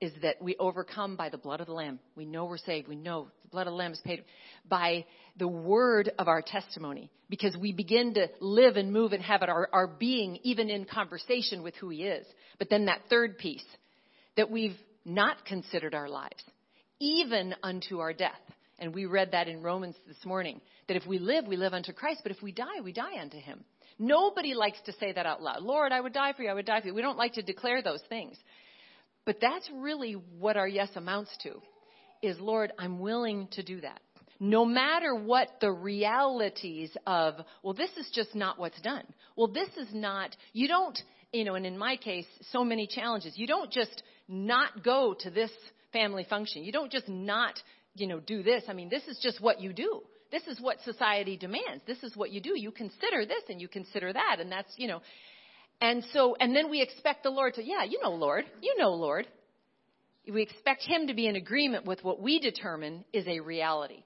[0.00, 1.98] is that we overcome by the blood of the Lamb.
[2.14, 2.86] We know we're saved.
[2.86, 4.24] We know the blood of the Lamb is paid
[4.68, 5.06] by
[5.38, 9.48] the word of our testimony because we begin to live and move and have it
[9.48, 12.26] our, our being even in conversation with who He is.
[12.58, 13.64] But then that third piece
[14.36, 14.76] that we've
[15.06, 16.42] not considered our lives,
[16.98, 18.32] even unto our death.
[18.78, 21.92] And we read that in Romans this morning that if we live, we live unto
[21.92, 23.64] Christ, but if we die, we die unto Him.
[23.98, 25.62] Nobody likes to say that out loud.
[25.62, 26.94] Lord, I would die for you, I would die for you.
[26.94, 28.36] We don't like to declare those things.
[29.24, 31.62] But that's really what our yes amounts to
[32.22, 34.00] is, Lord, I'm willing to do that.
[34.38, 39.04] No matter what the realities of, well, this is just not what's done.
[39.34, 40.98] Well, this is not, you don't,
[41.32, 43.32] you know, and in my case, so many challenges.
[43.36, 45.50] You don't just not go to this
[45.92, 46.64] family function.
[46.64, 47.54] You don't just not,
[47.94, 48.64] you know, do this.
[48.68, 50.02] I mean, this is just what you do.
[50.30, 51.82] This is what society demands.
[51.86, 52.58] This is what you do.
[52.58, 54.36] You consider this and you consider that.
[54.40, 55.00] And that's, you know,
[55.80, 58.92] and so, and then we expect the Lord to, yeah, you know, Lord, you know,
[58.92, 59.26] Lord.
[60.30, 64.02] We expect Him to be in agreement with what we determine is a reality.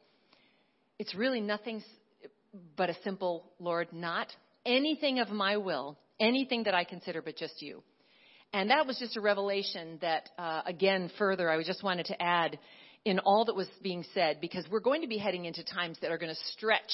[0.99, 1.83] It's really nothing
[2.77, 4.27] but a simple, Lord, not
[4.67, 7.83] anything of my will, anything that I consider but just you.
[8.53, 12.59] And that was just a revelation that, uh, again, further, I just wanted to add
[13.05, 16.11] in all that was being said, because we're going to be heading into times that
[16.11, 16.91] are going to stretch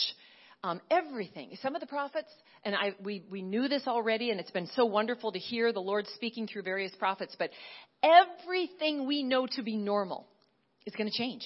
[0.63, 1.57] um, everything.
[1.63, 2.29] Some of the prophets,
[2.65, 5.81] and I, we, we knew this already, and it's been so wonderful to hear the
[5.81, 7.51] Lord speaking through various prophets, but
[8.03, 10.27] everything we know to be normal
[10.85, 11.43] is going to change.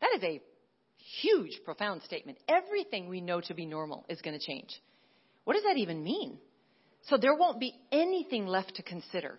[0.00, 0.40] That is a
[1.20, 2.38] huge, profound statement.
[2.48, 4.70] Everything we know to be normal is going to change.
[5.44, 6.38] What does that even mean?
[7.08, 9.38] So there won't be anything left to consider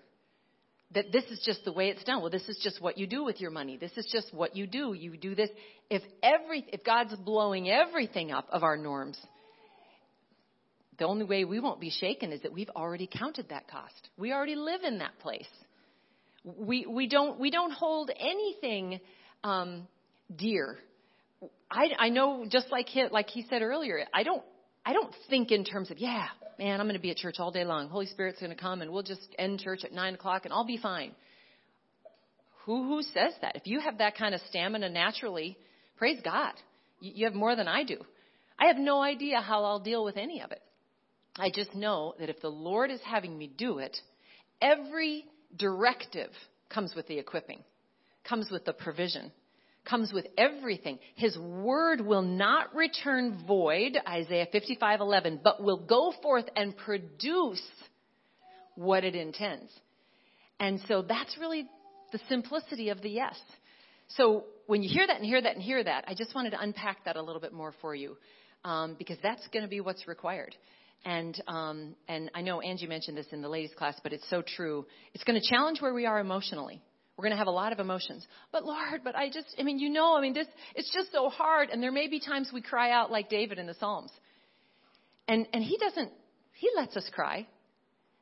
[0.94, 2.22] that this is just the way it's done.
[2.22, 3.78] Well, this is just what you do with your money.
[3.78, 4.94] This is just what you do.
[4.94, 5.50] You do this.
[5.90, 9.18] If every, if God's blowing everything up of our norms,
[11.00, 14.10] the only way we won't be shaken is that we've already counted that cost.
[14.18, 15.48] We already live in that place.
[16.44, 19.00] We, we don't, we don't hold anything,
[19.44, 19.88] um,
[20.36, 20.78] dear.
[21.72, 24.44] I, I know just like he, like he said earlier, I don't,
[24.86, 26.28] I don't think in terms of, yeah,
[26.60, 27.90] man, I'm going to be at church all day long.
[27.90, 30.66] Holy Spirit's going to come and we'll just end church at nine o'clock and I'll
[30.66, 31.12] be fine.
[32.66, 33.56] Who, who says that?
[33.56, 35.58] If you have that kind of stamina naturally,
[35.98, 36.54] praise God.
[37.00, 37.98] You, you have more than I do.
[38.60, 40.62] I have no idea how I'll deal with any of it.
[41.38, 43.98] I just know that if the Lord is having me do it,
[44.62, 45.26] every
[45.58, 46.30] directive
[46.70, 47.64] comes with the equipping,
[48.24, 49.32] comes with the provision,
[49.86, 51.00] comes with everything.
[51.16, 57.62] His word will not return void, Isaiah 55:11, but will go forth and produce
[58.76, 59.72] what it intends.
[60.60, 61.68] And so that's really
[62.12, 63.40] the simplicity of the yes.
[64.10, 66.62] So when you hear that and hear that and hear that, I just wanted to
[66.62, 68.18] unpack that a little bit more for you
[68.64, 70.56] um, because that's going to be what's required.
[71.06, 74.42] And um, and I know Angie mentioned this in the ladies' class, but it's so
[74.42, 74.86] true.
[75.14, 76.82] It's going to challenge where we are emotionally.
[77.24, 78.28] We're going to have a lot of emotions.
[78.52, 81.30] But Lord, but I just, I mean, you know, I mean, this, it's just so
[81.30, 81.70] hard.
[81.70, 84.12] And there may be times we cry out like David in the Psalms.
[85.30, 86.12] And, and he doesn't,
[86.56, 87.48] he lets us cry,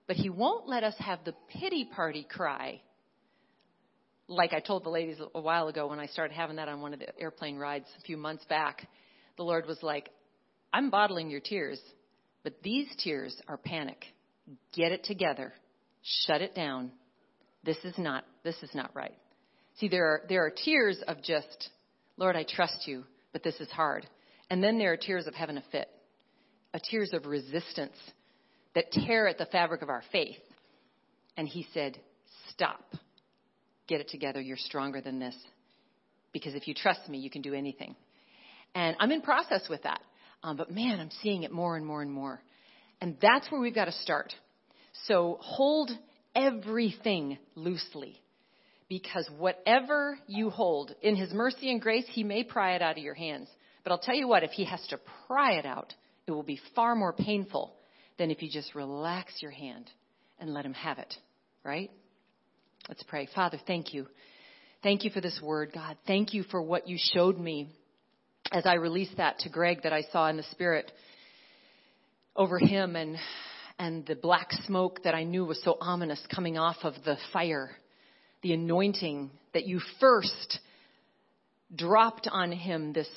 [0.06, 2.80] but he won't let us have the pity party cry.
[4.28, 6.94] Like I told the ladies a while ago when I started having that on one
[6.94, 8.88] of the airplane rides a few months back,
[9.36, 10.10] the Lord was like,
[10.72, 11.82] I'm bottling your tears,
[12.44, 14.06] but these tears are panic.
[14.76, 15.54] Get it together.
[16.28, 16.92] Shut it down.
[17.64, 19.14] This is not, this is not right.
[19.80, 21.70] See, there are, there are tears of just,
[22.18, 23.04] Lord, I trust you,
[23.34, 24.06] but this is hard.
[24.50, 25.88] And then there are tears of having a fit,
[26.74, 27.96] a tears of resistance
[28.76, 30.40] that tear at the fabric of our faith.
[31.38, 31.98] And he said,
[32.50, 32.84] Stop.
[33.88, 34.42] Get it together.
[34.42, 35.36] You're stronger than this.
[36.34, 37.96] Because if you trust me, you can do anything.
[38.76, 40.02] And I'm in process with that.
[40.44, 42.42] Um, but man, I'm seeing it more and more and more.
[43.00, 44.34] And that's where we've got to start.
[45.08, 45.92] So hold
[46.36, 48.21] everything loosely.
[48.92, 53.04] Because whatever you hold, in His mercy and grace, He may pry it out of
[53.04, 53.48] your hands.
[53.86, 55.94] But I'll tell you what, if He has to pry it out,
[56.28, 57.74] it will be far more painful
[58.18, 59.90] than if you just relax your hand
[60.42, 61.16] and let Him have it.
[61.64, 61.90] Right?
[62.90, 63.30] Let's pray.
[63.34, 64.08] Father, thank you.
[64.84, 65.96] Thank you for this word, God.
[66.06, 67.70] Thank you for what you showed me
[68.52, 70.92] as I released that to Greg that I saw in the Spirit
[72.36, 73.16] over him and
[73.80, 77.72] and the black smoke that I knew was so ominous coming off of the fire,
[78.42, 80.60] the anointing that you first
[81.76, 83.10] dropped on him, this,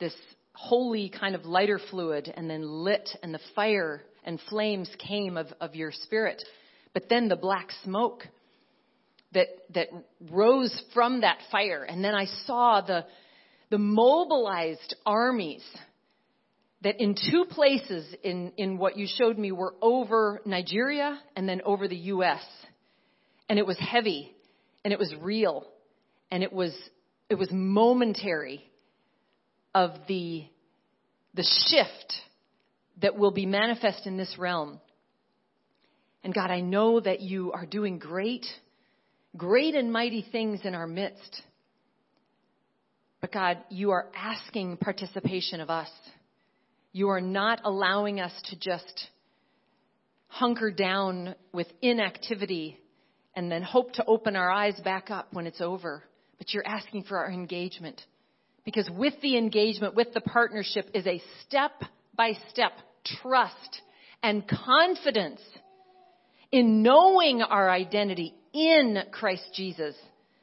[0.00, 0.14] this
[0.52, 5.46] holy kind of lighter fluid, and then lit, and the fire and flames came of,
[5.60, 6.42] of your spirit.
[6.92, 8.24] But then the black smoke
[9.32, 9.88] that, that
[10.30, 13.06] rose from that fire, and then I saw the,
[13.70, 15.64] the mobilized armies
[16.82, 21.62] that in two places in, in what you showed me were over Nigeria and then
[21.64, 22.42] over the U.S.
[23.48, 24.35] And it was heavy
[24.86, 25.66] and it was real
[26.30, 26.72] and it was,
[27.28, 28.62] it was momentary
[29.74, 30.46] of the,
[31.34, 32.12] the shift
[33.02, 34.78] that will be manifest in this realm.
[36.22, 38.46] And God, I know that you are doing great,
[39.36, 41.42] great and mighty things in our midst.
[43.20, 45.90] But God, you are asking participation of us.
[46.92, 49.08] You are not allowing us to just
[50.28, 52.78] hunker down with inactivity
[53.36, 56.02] and then hope to open our eyes back up when it's over.
[56.38, 58.00] But you're asking for our engagement.
[58.64, 61.72] Because with the engagement, with the partnership, is a step
[62.16, 62.72] by step
[63.22, 63.82] trust
[64.22, 65.40] and confidence
[66.50, 69.94] in knowing our identity in Christ Jesus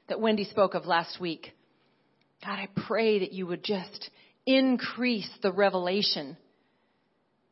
[0.07, 1.51] that Wendy spoke of last week.
[2.45, 4.09] God, I pray that you would just
[4.45, 6.37] increase the revelation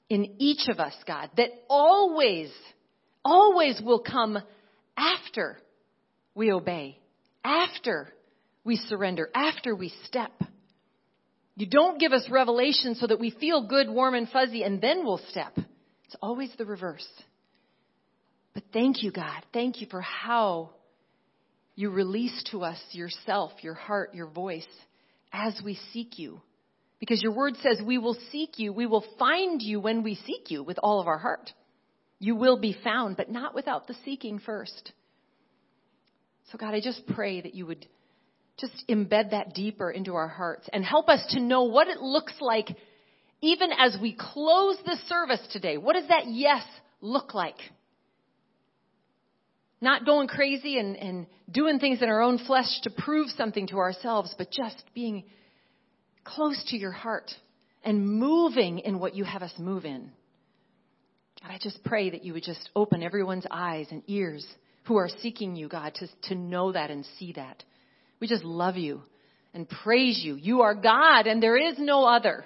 [0.10, 2.52] in each of us, God, that always,
[3.24, 4.38] always will come
[4.98, 5.58] after
[6.36, 7.00] we obey,
[7.44, 8.14] after
[8.64, 10.32] we surrender, after we step.
[11.56, 15.04] You don't give us revelation so that we feel good, warm, and fuzzy, and then
[15.04, 15.54] we'll step.
[16.06, 17.08] It's always the reverse.
[18.54, 19.44] But thank you, God.
[19.54, 20.72] Thank you for how
[21.76, 24.68] you release to us yourself, your heart, your voice
[25.32, 26.42] as we seek you.
[27.00, 30.52] Because your word says we will seek you, we will find you when we seek
[30.52, 31.52] you with all of our heart.
[32.22, 34.92] You will be found, but not without the seeking first.
[36.52, 37.88] So, God, I just pray that you would
[38.60, 42.36] just embed that deeper into our hearts and help us to know what it looks
[42.40, 42.68] like
[43.42, 45.78] even as we close this service today.
[45.78, 46.64] What does that yes
[47.02, 47.58] look like?
[49.82, 53.78] Not going crazy and, and doing things in our own flesh to prove something to
[53.78, 55.24] ourselves, but just being
[56.24, 57.32] close to your heart
[57.84, 60.12] and moving in what you have us move in.
[61.42, 64.46] God, I just pray that you would just open everyone's eyes and ears
[64.84, 67.64] who are seeking you, God, to, to know that and see that.
[68.20, 69.02] We just love you
[69.54, 70.36] and praise you.
[70.36, 72.46] You are God and there is no other.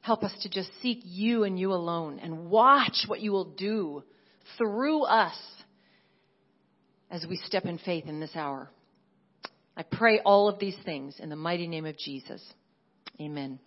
[0.00, 4.02] Help us to just seek you and you alone and watch what you will do
[4.58, 5.36] through us
[7.10, 8.70] as we step in faith in this hour.
[9.76, 12.42] I pray all of these things in the mighty name of Jesus.
[13.20, 13.58] Amen.